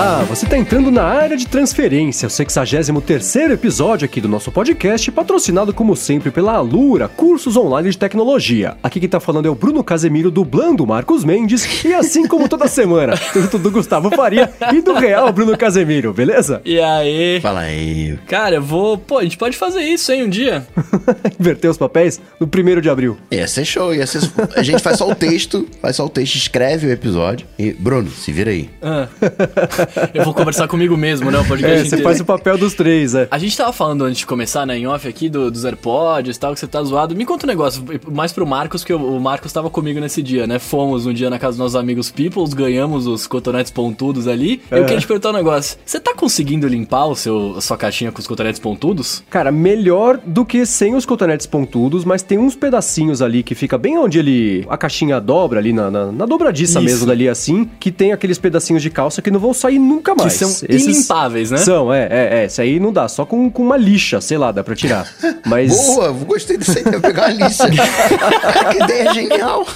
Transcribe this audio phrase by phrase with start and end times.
[0.00, 5.12] Olá, você está entrando na área de transferência, o 63 episódio aqui do nosso podcast,
[5.12, 8.78] patrocinado como sempre pela Alura, cursos online de tecnologia.
[8.82, 12.48] Aqui quem tá falando é o Bruno Casemiro, dublando o Marcos Mendes, e assim como
[12.48, 16.62] toda semana, tanto do Gustavo Faria e do real Bruno Casemiro, beleza?
[16.64, 17.38] E aí?
[17.42, 18.18] Fala aí.
[18.26, 18.96] Cara, eu vou.
[18.96, 20.66] Pô, a gente pode fazer isso, hein, um dia?
[21.38, 23.18] Inverter os papéis no primeiro de abril.
[23.30, 24.22] Ia ser show, ia ser...
[24.56, 27.74] A gente faz só o texto, faz só o texto, escreve o episódio e...
[27.74, 28.70] Bruno, se vira aí.
[28.80, 29.06] Ah.
[30.14, 31.38] Eu vou conversar comigo mesmo, né?
[31.38, 32.04] O É, podcast você inteiro.
[32.04, 33.28] faz o papel dos três, é.
[33.30, 36.40] A gente tava falando antes de começar, né, em off aqui, do, dos AirPods e
[36.40, 37.14] tal, que você tá zoado.
[37.16, 40.58] Me conta um negócio, mais pro Marcos, que o, Marcos tava comigo nesse dia, né?
[40.58, 44.60] Fomos um dia na casa dos nossos amigos Peoples, ganhamos os cotonetes pontudos ali.
[44.70, 44.84] Eu É.
[44.84, 45.78] queria te perguntar um negócio.
[45.84, 49.22] Você tá conseguindo limpar o seu, a sua caixinha com os cotonetes pontudos?
[49.30, 53.76] Cara, melhor do que sem os cotonetes pontudos, mas tem uns pedacinhos ali que fica
[53.78, 54.64] bem onde ele.
[54.68, 56.84] a caixinha dobra ali, na, na, na dobradiça Isso.
[56.88, 60.32] mesmo dali assim, que tem aqueles pedacinhos de calça que não vão sair nunca mais.
[60.32, 61.56] Que são ilimpáveis, né?
[61.58, 62.44] São, é, é, é.
[62.44, 65.06] Esse aí não dá, só com, com uma lixa, sei lá, dá pra tirar.
[65.46, 65.74] Mas.
[65.74, 67.64] Boa, gostei disso aí, eu pegar uma lixa.
[68.70, 69.66] que ideia genial.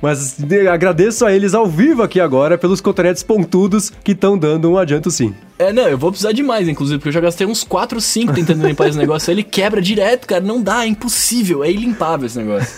[0.00, 4.70] Mas de- agradeço a eles ao vivo aqui agora pelos cotonetes pontudos que estão dando
[4.70, 5.34] um adianto sim.
[5.56, 8.34] É, não, eu vou precisar de mais, inclusive, porque eu já gastei uns 4, 5
[8.34, 9.30] tentando limpar esse negócio.
[9.30, 10.42] Ele quebra direto, cara.
[10.42, 11.62] Não dá, é impossível.
[11.62, 12.68] É ilimpável esse negócio.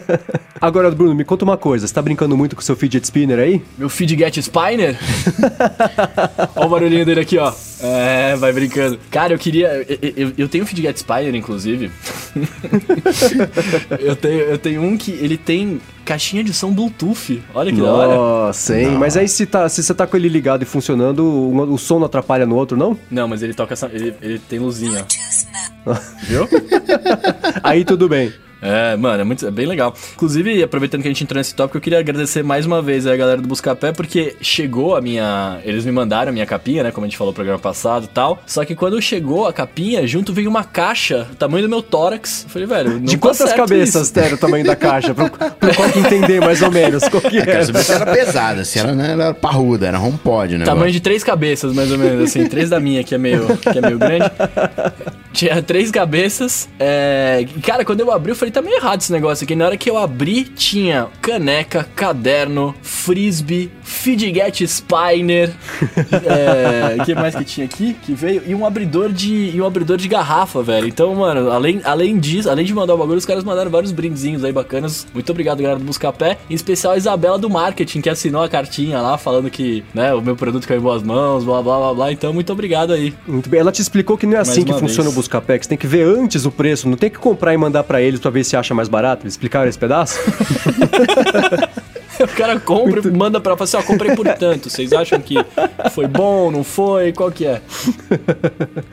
[0.58, 1.86] Agora, Bruno, me conta uma coisa.
[1.86, 3.62] Você tá brincando muito com o seu fidget spinner aí?
[3.76, 4.98] Meu Feedget Spiner?
[6.56, 7.52] Olha o barulhinho dele aqui, ó.
[7.80, 8.98] É, vai brincando.
[9.10, 9.84] Cara, eu queria.
[9.86, 11.90] Eu, eu, eu tenho um Feedget Spiner, inclusive.
[14.00, 17.42] eu, tenho, eu tenho um que ele tem caixinha de som Bluetooth.
[17.52, 18.14] Olha que da hora.
[18.14, 18.92] Nossa, hein?
[18.92, 21.98] Mas aí se, tá, se você tá com ele ligado e funcionando, o, o som
[21.98, 22.96] não atrapalha no outro, não?
[23.10, 23.90] Não, mas ele toca essa.
[23.92, 25.04] Ele, ele tem luzinha,
[25.86, 25.92] ó.
[26.22, 26.48] Viu?
[27.62, 28.32] Aí tudo bem.
[28.60, 29.94] É, mano, é, muito, é bem legal.
[30.14, 33.16] Inclusive, aproveitando que a gente entrou nesse tópico, eu queria agradecer mais uma vez a
[33.16, 35.60] galera do Buscapé, porque chegou a minha.
[35.64, 36.90] Eles me mandaram a minha capinha, né?
[36.90, 38.42] Como a gente falou no programa passado e tal.
[38.46, 42.44] Só que quando chegou a capinha, junto veio uma caixa, tamanho do meu tórax.
[42.44, 44.34] Eu falei, velho, não de tá quantas certo cabeças isso.
[44.34, 45.14] o tamanho da caixa?
[45.14, 47.82] Pro, pro qual que entender mais ou menos qual que Eu quero é.
[47.82, 50.64] se era pesada, se era, né, ela era parruda, era HomePod, né?
[50.64, 52.46] Tamanho de três cabeças, mais ou menos, assim.
[52.46, 54.30] três da minha, que é meio, que é meio grande.
[55.32, 56.68] Tinha três cabeças.
[56.78, 57.46] É...
[57.62, 59.54] Cara, quando eu abri, eu falei, tá meio errado esse negócio aqui.
[59.54, 65.52] Na hora que eu abri, tinha caneca, caderno, frisbee, Fidget Spiner.
[66.26, 67.00] é...
[67.00, 67.94] O que mais que tinha aqui?
[68.02, 68.42] Que veio?
[68.46, 70.88] E um abridor de, e um abridor de garrafa, velho.
[70.88, 74.44] Então, mano, além, além disso, além de mandar o bagulho, os caras mandaram vários brindezinhos
[74.44, 75.06] aí bacanas.
[75.14, 76.38] Muito obrigado, galera do Buscapé.
[76.50, 80.20] Em especial a Isabela do Marketing, que assinou a cartinha lá, falando que, né, o
[80.20, 82.12] meu produto caiu em boas mãos, blá, blá, blá, blá.
[82.12, 83.14] Então, muito obrigado aí.
[83.26, 83.60] Muito bem.
[83.60, 85.14] Ela te explicou que não é assim que uma funciona vez.
[85.14, 87.56] o Buscapé, que você tem que ver antes o preço, não tem que comprar e
[87.56, 89.26] mandar pra eles pra ver se acha mais barato.
[89.26, 90.18] Explicaram esse pedaço?
[92.26, 94.68] O cara compra e manda pra falar assim, ó, comprei por tanto.
[94.70, 95.36] Vocês acham que
[95.92, 97.12] foi bom, não foi?
[97.12, 97.60] Qual que é?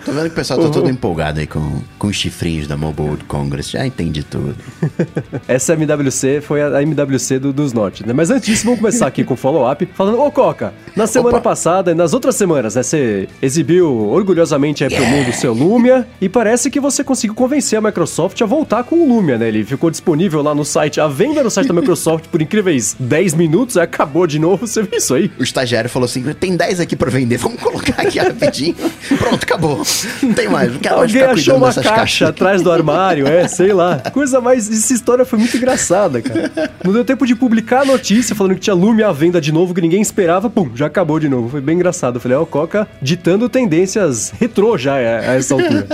[0.05, 3.07] Tô vendo que o pessoal tá todo empolgado aí com, com os chifrinhos da Mobile
[3.07, 3.71] World Congress.
[3.71, 4.55] Já entendi tudo.
[5.47, 8.13] Essa MWC foi a a MWC do- dos norte, né?
[8.13, 11.49] Mas antes disso, vamos começar aqui com o follow-up, falando, ô Coca, na semana Opa.
[11.51, 12.81] passada e nas outras semanas, né?
[12.83, 17.77] Você exibiu orgulhosamente aí pro mundo o seu Lumia e parece que você conseguiu convencer
[17.77, 19.47] a Microsoft a voltar com o Lumia, né?
[19.47, 23.22] Ele ficou disponível lá no site, a venda no site da Microsoft por incríveis 10
[23.33, 25.31] minutos, aí acabou de novo, você viu isso aí?
[25.39, 28.75] O estagiário falou assim: tem 10 aqui pra vender, vamos colocar aqui rapidinho.
[29.17, 29.83] Pronto, acabou.
[30.21, 30.71] Não tem mais.
[30.73, 32.29] Não Alguém achou uma caixa caixas.
[32.29, 33.99] atrás do armário, é, sei lá.
[34.11, 34.69] Coisa mais.
[34.69, 36.51] Essa história foi muito engraçada, cara.
[36.83, 39.73] Não deu tempo de publicar a notícia falando que tinha Lume à venda de novo,
[39.73, 41.49] que ninguém esperava, pum, já acabou de novo.
[41.49, 42.15] Foi bem engraçado.
[42.17, 45.87] Eu falei, ó, Coca ditando tendências retrô já a, a essa altura.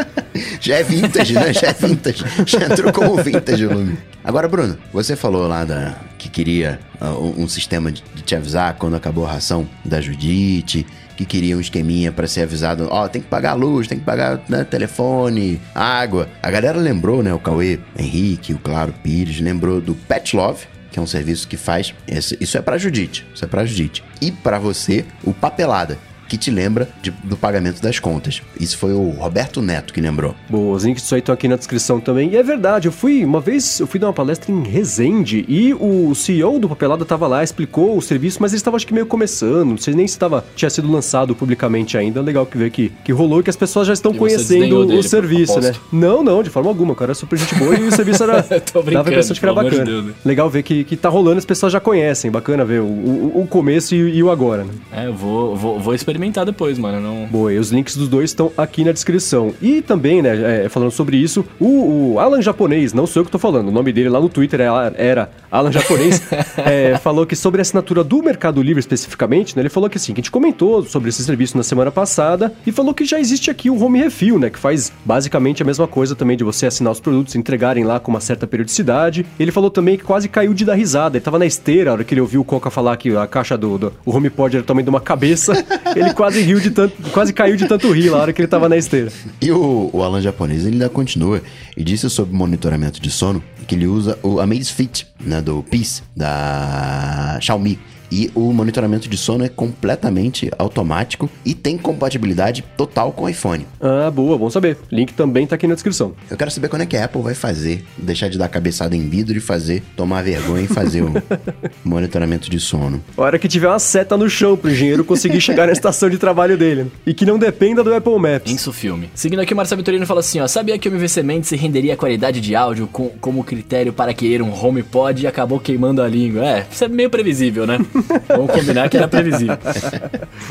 [0.61, 1.53] Já é vintage, né?
[1.53, 2.23] Já é vintage.
[2.45, 3.97] Já entrou como vintage o Lume.
[4.23, 8.95] Agora, Bruno, você falou lá da, que queria ah, um, sistema de, te avisar quando
[8.95, 10.85] acabou a ração da Judite,
[11.15, 14.05] que queria um esqueminha pra ser avisado, ó, tem que pagar a luz, tem que
[14.05, 16.29] pagar né, telefone, água.
[16.43, 20.99] A galera lembrou, né, o Cauê, Henrique, o Claro Pires, lembrou do Pet Love, que
[20.99, 21.93] é um serviço que faz,
[22.39, 24.03] isso é pra Judite, isso é pra Judite.
[24.21, 25.97] E pra você, o Papelada,
[26.29, 28.41] que te lembra de- do pagamento das contas.
[28.59, 30.35] Isso foi o Roberto Neto que lembrou.
[30.49, 32.29] Boa, os links disso aí estão aqui na descrição também.
[32.31, 35.73] E é verdade, eu fui, uma vez, eu fui dar uma palestra em Resende e
[35.73, 39.05] o CEO do Papelada tava lá, explicou o serviço, mas ele estava acho que meio
[39.07, 42.21] começando, não sei nem se tava, tinha sido lançado publicamente ainda.
[42.21, 45.03] Legal que ver que, que rolou e que as pessoas já estão E conhecendo o
[45.03, 45.73] serviço, né?
[45.91, 48.43] Não, não, de forma alguma, o cara é super gente boa e o serviço era.
[48.71, 49.83] Tô dava a impressão de que era bacana.
[49.83, 50.13] Deus, né?
[50.23, 53.47] Legal ver que, que tá rolando, as pessoas já conhecem, bacana ver o, o, o
[53.47, 54.73] começo e, e o agora, né?
[54.91, 56.99] É, eu vou, vou, vou experimentar experimentar depois, mano.
[56.99, 57.25] Não...
[57.27, 59.53] Boa, e os links dos dois estão aqui na descrição.
[59.61, 63.31] E também, né, é, falando sobre isso, o, o, Alan Japonês, não sou eu que
[63.31, 64.59] tô falando, o nome dele lá no Twitter
[64.97, 66.21] era Alan Japonês,
[66.57, 70.13] é, falou que sobre a assinatura do Mercado Livre especificamente, né, ele falou que assim,
[70.13, 73.49] que a gente comentou sobre esse serviço na semana passada e falou que já existe
[73.49, 76.91] aqui o Home Refill, né, que faz basicamente a mesma coisa também de você assinar
[76.91, 79.25] os produtos, entregarem lá com uma certa periodicidade.
[79.39, 82.03] Ele falou também que quase caiu de dar risada, ele tava na esteira a hora
[82.03, 84.83] que ele ouviu o Coca falar que a caixa do, do o HomePod era também
[84.83, 85.53] de uma cabeça,
[85.95, 88.47] ele quase riu de tanto, quase caiu de tanto rir lá na hora que ele
[88.47, 89.11] tava na esteira.
[89.41, 91.41] E o, o Alan japonês, ele ainda continua
[91.75, 97.37] e disse sobre monitoramento de sono que ele usa o Amazfit, né, do Peace, da
[97.39, 97.77] Xiaomi.
[98.11, 103.65] E o monitoramento de sono é completamente automático e tem compatibilidade total com o iPhone.
[103.79, 104.77] Ah, boa, bom saber.
[104.91, 106.13] Link também tá aqui na descrição.
[106.29, 109.07] Eu quero saber quando é que a Apple vai fazer, deixar de dar cabeçada em
[109.07, 111.13] vidro e fazer, tomar vergonha e fazer o
[111.83, 113.01] monitoramento de sono.
[113.17, 116.17] A hora que tiver uma seta no chão pro engenheiro conseguir chegar na estação de
[116.17, 116.91] trabalho dele.
[117.05, 118.51] E que não dependa do Apple Maps.
[118.51, 119.09] Isso filme.
[119.13, 121.97] Seguindo aqui, o Marcelo Vitorino fala assim, ó, sabia que o MVC Mendes renderia a
[121.97, 126.45] qualidade de áudio com, como critério para querer um HomePod e acabou queimando a língua.
[126.45, 127.77] É, isso é meio previsível, né?
[128.27, 129.57] Vamos combinar que era previsível.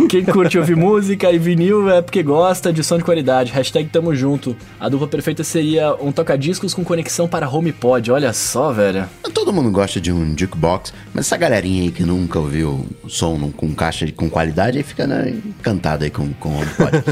[0.09, 3.53] Quem curte ouvir música e vinil é porque gosta de som de qualidade.
[3.53, 4.56] Hashtag tamo junto.
[4.79, 8.11] A dupla perfeita seria um toca-discos com conexão para HomePod.
[8.11, 9.06] Olha só, velho.
[9.49, 13.75] Todo mundo gosta de um jukebox, mas essa galerinha aí que nunca ouviu som com
[13.75, 17.03] caixa com qualidade, aí fica né, encantada aí com, com HomePod.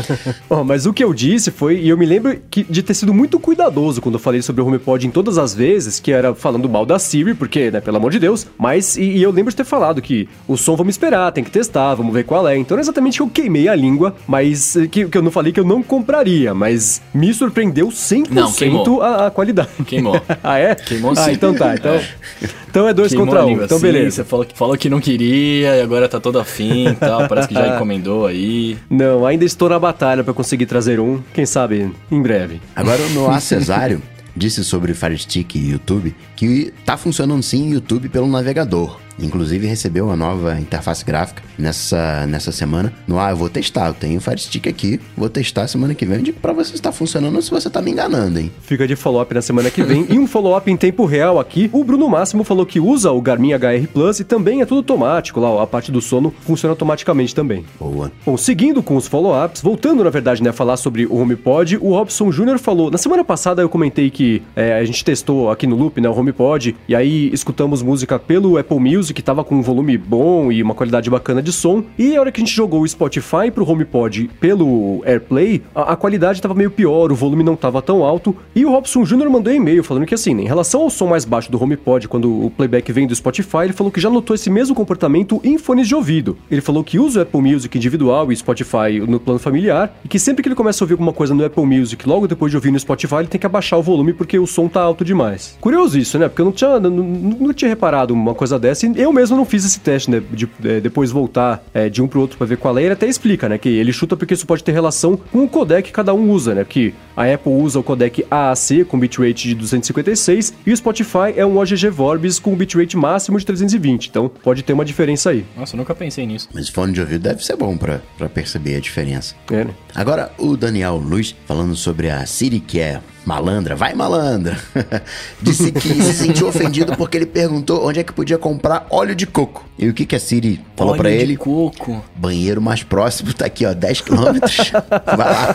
[0.51, 3.15] oh, mas o que eu disse foi, e eu me lembro que, de ter sido
[3.15, 6.69] muito cuidadoso quando eu falei sobre o HomePod em todas as vezes, que era falando
[6.69, 9.57] mal da Siri, porque, né, pelo amor de Deus, mas, e, e eu lembro de
[9.57, 12.55] ter falado que o som vamos esperar, tem que testar, vamos ver qual é.
[12.55, 15.31] Então não é exatamente que eu queimei a língua, mas eh, que, que eu não
[15.31, 19.71] falei que eu não compraria, mas me surpreendeu 100% não, a, a, qualidade.
[19.87, 20.21] Queimou.
[20.45, 20.75] ah, é?
[20.75, 21.33] Queimou ah, sim.
[21.33, 21.75] então tá.
[21.75, 22.26] Então é,
[22.69, 23.63] então é dois queimou contra um.
[23.65, 24.11] Então beleza.
[24.11, 27.27] Sim, você falou, falou que não queria e agora tá todo afim e tal.
[27.29, 28.77] Parece que já encomendou aí.
[28.91, 31.21] Não, ainda estou na batalha para conseguir trazer um.
[31.33, 32.61] Quem sabe em breve.
[32.75, 34.03] Agora o Noah Cesário
[34.37, 39.06] disse sobre Fire Stick e YouTube que tá funcionando sim YouTube pelo navegador.
[39.19, 42.93] Inclusive recebeu uma nova interface gráfica nessa, nessa semana.
[43.07, 46.05] No ah, eu vou testar, eu tenho o Fire Stick aqui, vou testar semana que
[46.05, 46.19] vem.
[46.19, 48.51] Eu digo pra você se está funcionando ou se você tá me enganando, hein?
[48.63, 50.07] Fica de follow-up na semana que vem.
[50.11, 51.71] e um follow-up em tempo real aqui.
[51.73, 55.41] O Bruno Máximo falou que usa o Garmin HR Plus e também é tudo automático
[55.41, 57.65] lá, a parte do sono funciona automaticamente também.
[57.79, 58.11] Boa.
[58.25, 61.91] Bom, seguindo com os follow-ups, voltando na verdade, né, a falar sobre o HomePod, o
[61.91, 62.59] Robson Jr.
[62.59, 66.09] falou, na semana passada eu comentei que é, a gente testou aqui no Loop, né,
[66.09, 70.51] o HomePod, e aí escutamos música pelo Apple Music, que tava com um volume bom
[70.51, 73.51] e uma qualidade bacana de som, e a hora que a gente jogou o Spotify
[73.53, 78.05] pro HomePod pelo AirPlay, a, a qualidade tava meio pior, o volume não tava tão
[78.05, 79.31] alto, e o Robson Jr.
[79.31, 82.47] mandou um e-mail falando que assim, em relação ao som mais baixo do HomePod, quando
[82.47, 85.89] o playback vem do Spotify, ele falou que já notou esse mesmo comportamento em fones
[85.89, 86.37] de ouvido.
[86.51, 90.19] Ele falou que usa o Apple Music individual e Spotify no plano familiar, e que
[90.19, 92.71] sempre que ele começa a ouvir alguma coisa no Apple Music, logo depois de ouvir
[92.71, 95.57] no Spotify, ele tem que abaixar o volume porque o som tá alto demais.
[95.61, 96.29] Curioso isso, né?
[96.29, 99.45] Porque eu não tinha, não, não tinha reparado uma coisa dessa, e eu mesmo não
[99.45, 100.23] fiz esse teste, né?
[100.31, 102.83] De, de depois voltar é, de um pro outro para ver qual é.
[102.83, 103.59] Ele até explica, né?
[103.59, 106.55] Que ele chuta porque isso pode ter relação com o codec que cada um usa,
[106.55, 106.65] né?
[106.65, 111.45] Que a Apple usa o codec AAC com bitrate de 256 e o Spotify é
[111.47, 114.09] um OGG Vorbis com bitrate máximo de 320.
[114.09, 115.45] Então pode ter uma diferença aí.
[115.57, 116.49] Nossa, eu nunca pensei nisso.
[116.53, 119.35] Mas fone de ouvido deve ser bom para perceber a diferença.
[119.51, 119.71] É, né?
[119.95, 124.57] Agora, o Daniel Luiz falando sobre a Siri, que é malandra, vai malandra,
[125.43, 129.27] disse que se sentiu ofendido porque ele perguntou onde é que podia comprar óleo de
[129.27, 129.67] coco.
[129.79, 131.33] E o que, que a Siri falou para ele?
[131.33, 132.03] de coco.
[132.15, 134.73] Banheiro mais próximo tá aqui, ó, 10 quilômetros.
[135.17, 135.55] vai lá.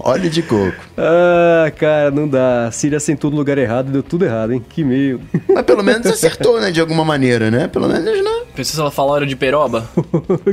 [0.00, 0.76] óleo de coco.
[0.96, 2.68] Ah, cara, não dá.
[2.68, 4.64] A Siri assentou no lugar errado, deu tudo errado, hein?
[4.66, 5.20] Que meio.
[5.52, 7.68] Mas pelo menos acertou, né, de alguma maneira, né?
[7.68, 8.46] Pelo menos não.
[8.54, 9.86] Precisa ela falar óleo de peroba?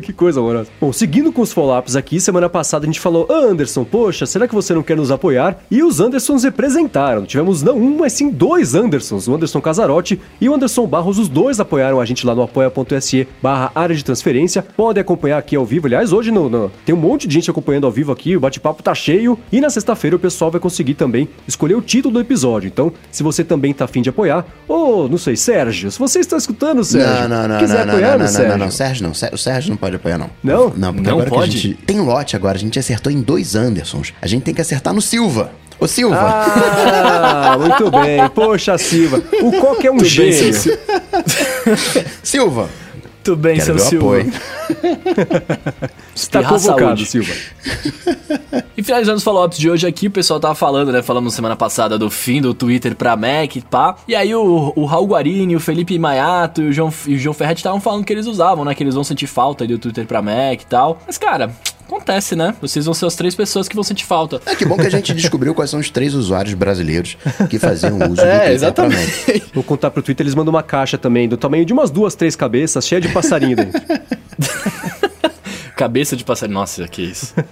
[0.04, 0.70] que coisa amorosa.
[0.82, 4.54] Bom, seguindo com os follow-ups aqui, semana passada a gente falou, Anderson, poxa, será que
[4.54, 5.58] você não quer nos apoiar?
[5.70, 7.26] E os Andersons representaram.
[7.26, 11.30] Tivemos não um, mas sim dois Andersons, o Anderson Casarotti e o Anderson Barros, os
[11.30, 14.66] dois apoiaram a gente lá no apoia.se barra área de transferência.
[14.76, 15.88] Podem acompanhar aqui ao vivo.
[15.88, 18.82] Aliás, hoje no, no, tem um monte de gente acompanhando ao vivo aqui, o bate-papo
[18.82, 19.38] tá cheio.
[19.52, 22.68] E na sexta-feira o pessoal vai conseguir também escolher o título do episódio.
[22.68, 26.38] Então, se você também tá afim de apoiar, ou não sei, Sérgio, se você está
[26.38, 28.50] escutando, Sérgio, não, não, não, quiser não, apoiar não, não, Sérgio.
[28.50, 29.12] não, não, Sérgio não.
[29.34, 30.30] O Sérgio não pode apoiar, não.
[30.44, 30.74] Não?
[30.76, 31.52] Não, porque Não agora pode?
[31.52, 31.74] que a gente.
[31.86, 34.14] Tem lote agora, a gente acertou em dois Andersons.
[34.22, 35.52] A gente tem que acertar no Silva.
[35.80, 36.18] Ô Silva!
[36.20, 38.30] Ah, muito bem.
[38.30, 39.22] Poxa, Silva.
[39.42, 40.54] O Coca é um Tudo bem, gênio.
[40.54, 40.80] Silvio.
[42.24, 42.70] Silva!
[43.26, 44.06] Muito bem, Quero seu Silva.
[44.20, 44.34] apoio.
[46.14, 47.06] Está Espirrar convocado, saúde.
[47.06, 47.34] Silva.
[48.76, 51.02] E finalizando os follow-ups de hoje aqui, o pessoal tava falando, né?
[51.02, 53.96] Falamos semana passada do fim do Twitter pra Mac e pá.
[54.08, 57.34] E aí o, o Raul Guarini, o Felipe Maiato e o João, e o João
[57.34, 58.76] Ferretti estavam falando que eles usavam, né?
[58.76, 61.00] Que eles vão sentir falta ali do Twitter pra Mac e tal.
[61.08, 61.52] Mas, cara,
[61.96, 62.54] acontece, né?
[62.62, 64.42] Vocês vão ser as três pessoas que vão sentir falta.
[64.46, 67.18] É que bom que a gente descobriu quais são os três usuários brasileiros
[67.50, 69.44] que faziam uso do É, Twitter exatamente.
[69.54, 72.36] Vou contar pro Twitter, eles mandam uma caixa também, do tamanho de umas duas, três
[72.36, 73.82] cabeças, cheia de passarinho dentro.
[75.76, 76.54] Cabeça de passarinho.
[76.60, 77.34] Nossa, que isso.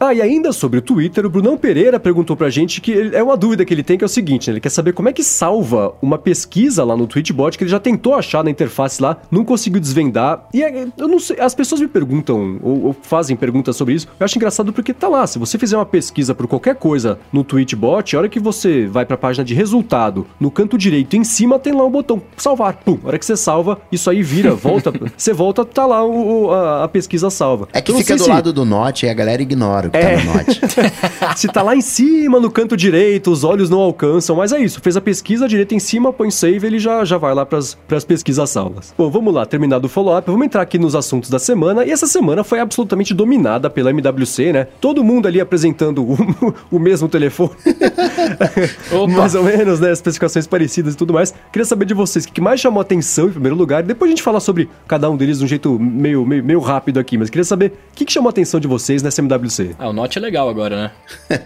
[0.00, 3.22] Ah, e ainda sobre o Twitter, o Brunão Pereira perguntou pra gente que ele- é
[3.22, 4.54] uma dúvida que ele tem, que é o seguinte, né?
[4.54, 7.78] Ele quer saber como é que salva uma pesquisa lá no Tweetbot que ele já
[7.78, 10.48] tentou achar na interface lá, não conseguiu desvendar.
[10.52, 14.08] E é- eu não sei, as pessoas me perguntam ou, ou fazem perguntas sobre isso.
[14.18, 17.44] Eu acho engraçado porque tá lá, se você fizer uma pesquisa por qualquer coisa no
[17.44, 21.60] Tweetbot, a hora que você vai pra página de resultado, no canto direito em cima
[21.60, 22.74] tem lá um botão salvar.
[22.84, 26.50] Pum, a hora que você salva, isso aí vira, volta, você volta, tá lá o-
[26.50, 27.51] a, a pesquisa salva.
[27.72, 30.16] É que fica do se- lado do Note e a galera ignora o que É.
[30.16, 30.60] tá no Note.
[31.36, 34.80] se tá lá em cima, no canto direito, os olhos não alcançam, mas é isso.
[34.80, 38.04] Fez a pesquisa direito em cima, põe save, ele já, já vai lá pras, pras
[38.04, 38.94] pesquisas salvas.
[38.96, 41.84] Bom, vamos lá, terminado o follow-up, vamos entrar aqui nos assuntos da semana.
[41.84, 44.66] E essa semana foi absolutamente dominada pela MWC, né?
[44.80, 47.50] Todo mundo ali apresentando o, o mesmo telefone.
[48.92, 49.12] Opa.
[49.12, 49.92] mais ou menos, né?
[49.92, 51.32] Especificações parecidas e tudo mais.
[51.52, 53.82] Queria saber de vocês o que mais chamou atenção em primeiro lugar.
[53.82, 56.98] Depois a gente fala sobre cada um deles de um jeito meio, meio, meio rápido
[56.98, 59.76] aqui, mas queria saber o que, que chamou a atenção de vocês nessa MWC.
[59.78, 60.90] Ah, o Note é legal agora, né?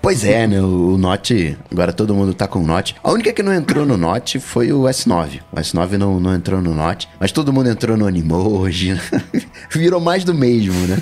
[0.00, 0.60] Pois é, né?
[0.60, 2.96] O Note, agora todo mundo tá com o Note.
[3.02, 5.40] A única que não entrou no Note foi o S9.
[5.52, 8.98] O S9 não, não entrou no Note, mas todo mundo entrou no Animoji.
[9.70, 10.98] Virou mais do mesmo, né?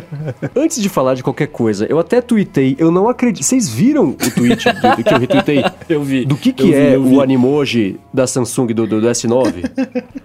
[0.56, 3.44] Antes de falar de qualquer coisa, eu até tuitei, eu não acredito.
[3.44, 5.64] Vocês viram o tweet do, do que eu retuitei?
[5.88, 6.24] Eu vi.
[6.24, 9.70] Do que, que vi, é o Animoji da Samsung do, do, do S9?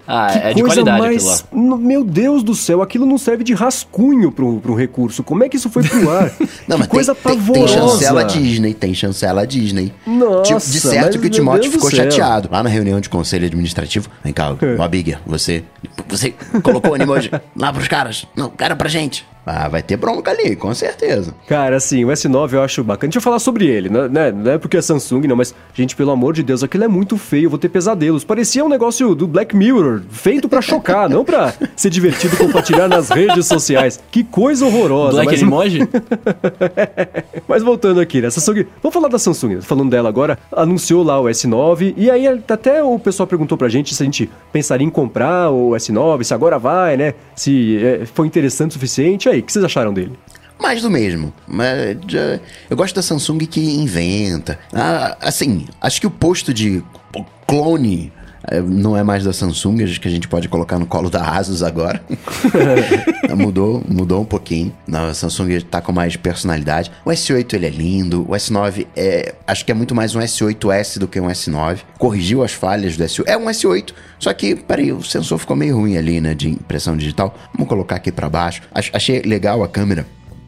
[0.07, 1.25] Ah, Que é de qualidade aquilo
[1.71, 1.77] lá.
[1.77, 5.24] Meu Deus do céu, aquilo não serve de rascunho pro, pro recurso.
[5.24, 6.32] Como é que isso foi pro ar?
[6.67, 7.67] Não, que coisa tem, pavorosa.
[7.74, 9.91] tem chancela Disney, tem chancela Disney.
[10.05, 12.50] Nossa, Tipo, de certo que o Timóteo ficou chateado.
[12.51, 14.75] Lá na reunião de conselho administrativo, vem cá, É.
[15.25, 15.63] você,
[16.08, 18.25] você colocou o Animoji lá pros caras.
[18.36, 19.25] Não, cara pra gente.
[19.45, 21.35] Ah, vai ter bronca ali, com certeza.
[21.47, 23.09] Cara, assim, o S9 eu acho bacana.
[23.09, 24.07] Deixa eu falar sobre ele, né?
[24.07, 24.31] né?
[24.31, 27.15] Não é porque é Samsung, não, mas, gente, pelo amor de Deus, aquilo é muito
[27.17, 28.23] feio, eu vou ter pesadelos.
[28.23, 32.87] Parecia um negócio do Black Mirror, feito pra chocar, não pra ser divertido e compartilhar
[32.87, 34.01] nas redes sociais.
[34.09, 35.21] Que coisa horrorosa.
[35.23, 35.41] Black mas...
[35.41, 35.79] Emoji?
[37.47, 38.29] Mas voltando aqui, né?
[38.29, 38.65] Samsung.
[38.81, 40.37] Vamos falar da Samsung, falando dela agora.
[40.51, 41.93] Anunciou lá o S9.
[41.95, 45.71] E aí até o pessoal perguntou pra gente se a gente pensaria em comprar o
[45.71, 47.13] S9, se agora vai, né?
[47.35, 49.29] Se é, foi interessante o suficiente.
[49.35, 50.17] Aí, o que vocês acharam dele?
[50.59, 51.33] Mais do mesmo.
[51.47, 52.39] Mas já-
[52.69, 54.57] eu gosto da Samsung que inventa.
[54.73, 56.81] Ah, assim, acho que o posto de
[57.47, 58.14] clone eh,
[58.67, 61.63] não é mais da Samsung, acho que a gente pode colocar no colo da Asus
[61.63, 62.01] agora.
[63.35, 64.73] mudou, mudou um pouquinho.
[64.91, 66.91] A Samsung tá com mais personalidade.
[67.03, 70.99] O S8 ele é lindo, o S9 é, acho que é muito mais um S8S
[70.99, 71.79] do que um S9.
[71.97, 73.23] Corrigiu as falhas do S8.
[73.27, 76.95] É um S8, só que, peraí, o sensor ficou meio ruim ali, né, de impressão
[76.95, 77.35] digital.
[77.53, 78.61] Vamos colocar aqui para baixo.
[78.73, 80.05] Ach- achei legal a câmera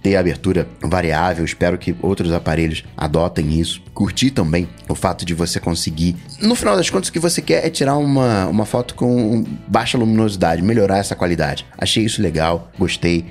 [0.08, 1.44] ter abertura variável.
[1.44, 3.82] Espero que outros aparelhos adotem isso.
[3.94, 6.16] Curti também o fato de você conseguir.
[6.42, 9.98] No final das contas, o que você quer é tirar uma, uma foto com baixa
[9.98, 11.66] luminosidade, melhorar essa qualidade.
[11.78, 13.26] Achei isso legal, gostei.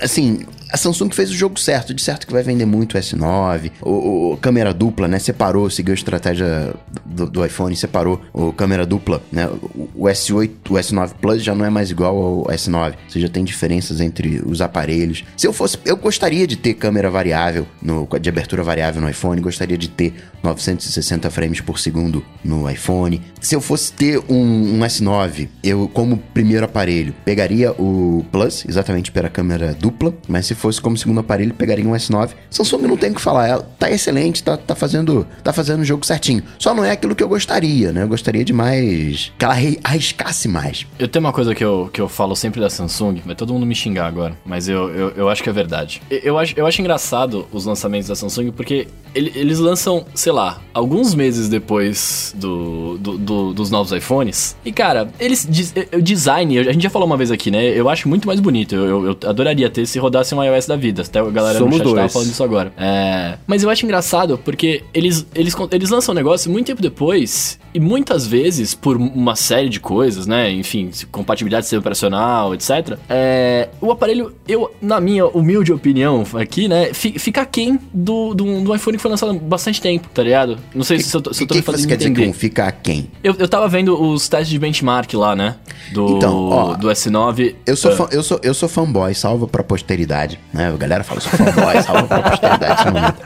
[0.00, 3.70] Assim, a Samsung fez o jogo certo, de certo que vai vender muito o S9,
[3.82, 5.18] o, o- câmera dupla, né?
[5.18, 9.46] Separou, seguiu a estratégia do, do iPhone, separou o câmera dupla, né?
[9.46, 13.28] O, o S8, o S9 Plus já não é mais igual ao S9, ou seja,
[13.28, 15.24] tem diferenças entre os aparelhos.
[15.36, 19.40] Se eu fosse, eu gostaria de ter câmera variável, no, de abertura variável no iPhone,
[19.40, 23.20] gostaria de ter 960 frames por segundo no iPhone.
[23.40, 24.34] Se eu fosse ter um,
[24.76, 30.54] um S9, eu, como primeiro aparelho, pegaria o Plus, exatamente pela câmera dupla, mas se
[30.58, 32.30] fosse como segundo aparelho, pegaria um S9.
[32.50, 35.84] Samsung não tem o que falar, ela tá excelente, tá, tá fazendo tá fazendo o
[35.84, 36.42] jogo certinho.
[36.58, 38.02] Só não é aquilo que eu gostaria, né?
[38.02, 39.32] Eu gostaria de mais.
[39.38, 40.86] que ela arri- arriscasse mais.
[40.98, 43.64] Eu tenho uma coisa que eu, que eu falo sempre da Samsung, vai todo mundo
[43.66, 46.00] me xingar agora, mas eu, eu, eu acho que é verdade.
[46.10, 50.60] Eu, eu acho, eu acho engraçado os lançamentos da Samsung porque eles lançam, sei lá,
[50.72, 54.56] alguns meses depois do, do- do- dos novos iPhones.
[54.64, 55.46] E cara, eles.
[55.48, 57.64] diz- O design, a gente já falou uma vez aqui, né?
[57.68, 58.74] Eu acho muito mais bonito.
[58.74, 61.02] Eu, eu- eu adoraria ter se rodasse um iOS da vida.
[61.02, 62.12] Até a galera Somos no chat tava dois.
[62.12, 62.72] falando isso agora.
[62.76, 67.58] É, mas eu acho engraçado porque eles, eles, eles lançam um negócio muito tempo depois
[67.74, 70.50] e muitas vezes, por uma série de coisas, né?
[70.52, 72.98] Enfim, compatibilidade de sistema operacional, etc.
[73.08, 76.92] é, o aparelho, eu, na minha humilde opinião aqui, né?
[76.92, 80.58] fi- Fica aquém do, do, do iPhone que foi lançado há bastante tempo, tá ligado?
[80.74, 82.10] Não sei se eu tô, se eu tô que me que você fazendo quer dizer
[82.10, 82.26] entender.
[82.26, 83.10] com ficar quem?
[83.24, 85.56] Eu, eu tava vendo os testes de benchmark lá, né?
[85.92, 87.54] Do, Então, ó, do S9.
[87.66, 90.38] Eu sou, Ah, fã- eu, sou, eu sou fanboy, salva pra posteridade.
[90.52, 90.68] Né?
[90.68, 92.84] A galera fala, eu sou fanboy, salva pra posteridade.
[92.92, 93.16] momento.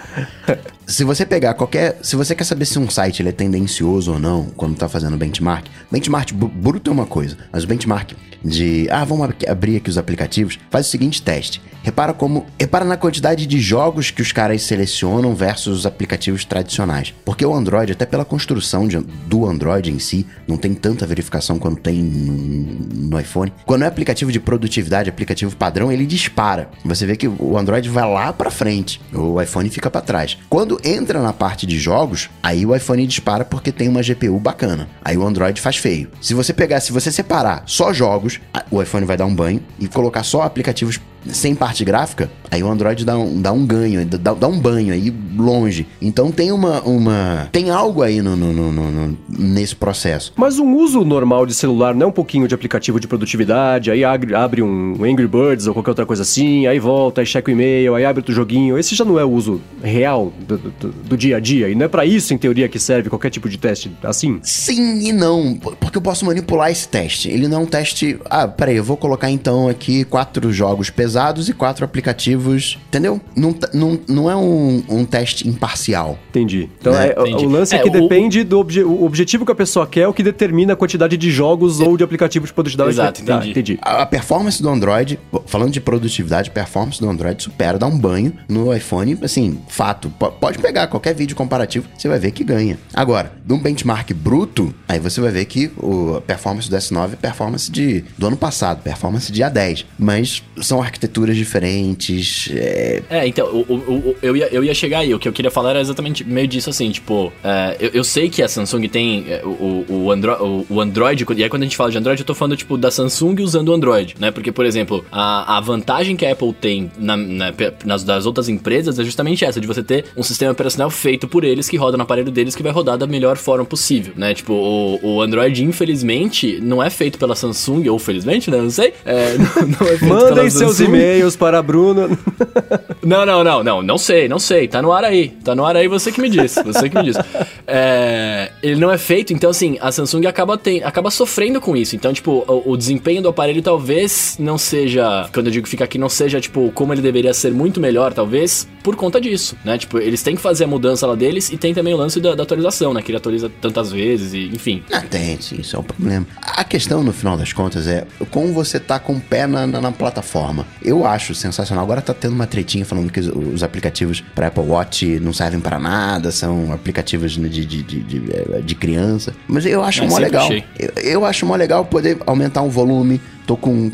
[0.86, 1.98] Se você pegar qualquer.
[2.02, 5.16] Se você quer saber se um site ele é tendencioso ou não quando tá fazendo
[5.16, 8.12] benchmark, benchmark br- bruto é uma coisa, mas o benchmark
[8.44, 8.88] de.
[8.90, 11.62] Ah, vamos ab- abrir aqui os aplicativos, faz o seguinte teste.
[11.82, 12.46] Repara como.
[12.58, 17.14] Repara na quantidade de jogos que os caras selecionam versus os aplicativos tradicionais.
[17.24, 21.58] Porque o Android, até pela construção de- do Android em si, não tem tanta verificação
[21.58, 23.52] quanto tem no, iPhone.
[23.66, 26.68] Quando é aplicativo de produtividade, aplicativo padrão, ele dispara.
[26.84, 30.38] Você vê que o Android vai lá pra frente, o iPhone fica pra trás.
[30.48, 34.88] Quando entra na parte de jogos, aí o iPhone dispara porque tem uma GPU bacana.
[35.04, 36.08] Aí o Android faz feio.
[36.20, 39.86] Se você pegar, se você separar só jogos, o iPhone vai dar um banho e
[39.88, 44.34] colocar só aplicativos sem parte gráfica, aí o Android dá um, dá um ganho, dá,
[44.34, 45.86] dá um banho aí longe.
[46.00, 46.80] Então tem uma.
[46.82, 50.32] uma tem algo aí no, no- no- no- nesse processo.
[50.36, 54.04] Mas um uso normal de celular não é um pouquinho de aplicativo de produtividade, aí
[54.04, 57.94] abre, um Angry Birds ou qualquer outra coisa assim, aí volta, aí checa o e-mail,
[57.94, 58.76] aí abre outro joguinho.
[58.78, 61.68] Esse já não é o uso real do, do- do dia a dia.
[61.68, 64.40] E não é pra isso, em teoria, que serve qualquer tipo de teste assim.
[64.42, 67.28] Sim e não, porque eu posso manipular esse teste.
[67.30, 68.18] Ele não é um teste.
[68.28, 71.11] Ah, peraí, eu vou colocar então aqui quatro jogos pesados
[71.48, 72.78] e quatro aplicativos.
[72.88, 73.20] Entendeu?
[73.36, 76.18] Não, não, não é um, um teste imparcial.
[76.30, 76.68] Entendi.
[76.80, 77.12] Então Né?
[77.16, 77.46] é, o- Entendi.
[77.46, 80.00] o lance é, É, que o- depende do obje- o objetivo que a pessoa quer,
[80.02, 82.90] é o que determina a quantidade de jogos ou de aplicativos de produtividade.
[82.94, 83.50] Exato, Tá, entendi.
[83.50, 83.78] entendi.
[83.82, 87.96] A a performance do Android, falando de produtividade, a performance do Android supera, dá um
[87.98, 90.10] banho no iPhone, assim, fato.
[90.18, 92.78] Po- Pode pegar qualquer vídeo comparativo, você vai ver que ganha.
[92.92, 97.16] Agora, num benchmark bruto, aí você vai ver que o, a performance do S9 é
[97.16, 99.84] performance de, do ano passado, performance de A10.
[99.98, 101.01] Mas são arquiteturas
[101.34, 105.14] diferentes, é, É, então, o, o- o- eu, ia, eu ia chegar aí.
[105.14, 108.28] O que eu queria falar era exatamente meio disso assim, tipo, é, eu, eu sei
[108.28, 111.66] que a Samsung tem é, o, o, Andro, o, o Android, e aí quando a
[111.66, 114.30] gente fala de Android, eu tô falando, tipo, da Samsung usando o Android, né?
[114.30, 117.52] Porque, por exemplo, a, a vantagem que a Apple tem na, na-
[117.84, 121.44] nas das outras empresas é justamente essa, de você ter um sistema operacional feito por
[121.44, 124.34] eles, que roda no aparelho deles, que vai rodar da melhor forma possível, né?
[124.34, 128.58] Tipo, o, o Android, infelizmente, não é feito pela Samsung, ou felizmente, né?
[128.58, 128.92] Não sei.
[129.04, 130.90] É, não, não é feito Mandem pela seus Samsung.
[130.94, 132.18] E-mails para Bruno.
[133.04, 134.68] Não, não, não, não, não sei, não sei.
[134.68, 135.30] Tá no ar aí.
[135.42, 136.62] Tá no ar aí, você que me disse.
[136.62, 137.18] Você que me disse.
[137.66, 141.96] É, ele não é feito, então assim, a Samsung acaba, tem, acaba sofrendo com isso.
[141.96, 145.28] Então, tipo, o, o desempenho do aparelho talvez não seja.
[145.32, 148.68] Quando eu digo fica aqui, não seja, tipo, como ele deveria ser muito melhor, talvez,
[148.82, 149.76] por conta disso, né?
[149.78, 152.34] Tipo, eles têm que fazer a mudança lá deles e tem também o lance da,
[152.34, 153.02] da atualização, né?
[153.02, 154.82] Que ele atualiza tantas vezes e, enfim.
[154.92, 156.26] Ah, tem, sim, isso é um problema.
[156.40, 159.80] A questão, no final das contas, é como você tá com o pé na, na,
[159.80, 160.66] na plataforma.
[160.84, 161.84] Eu acho sensacional.
[161.84, 165.60] Agora tá tendo uma tretinha falando que os, os aplicativos para Apple Watch não servem
[165.60, 169.34] para nada, são aplicativos de, de, de, de, de criança.
[169.46, 170.48] Mas eu acho É, mó legal.
[170.78, 173.20] Eu, eu acho mó legal poder aumentar o volume.
[173.46, 173.90] Tô com.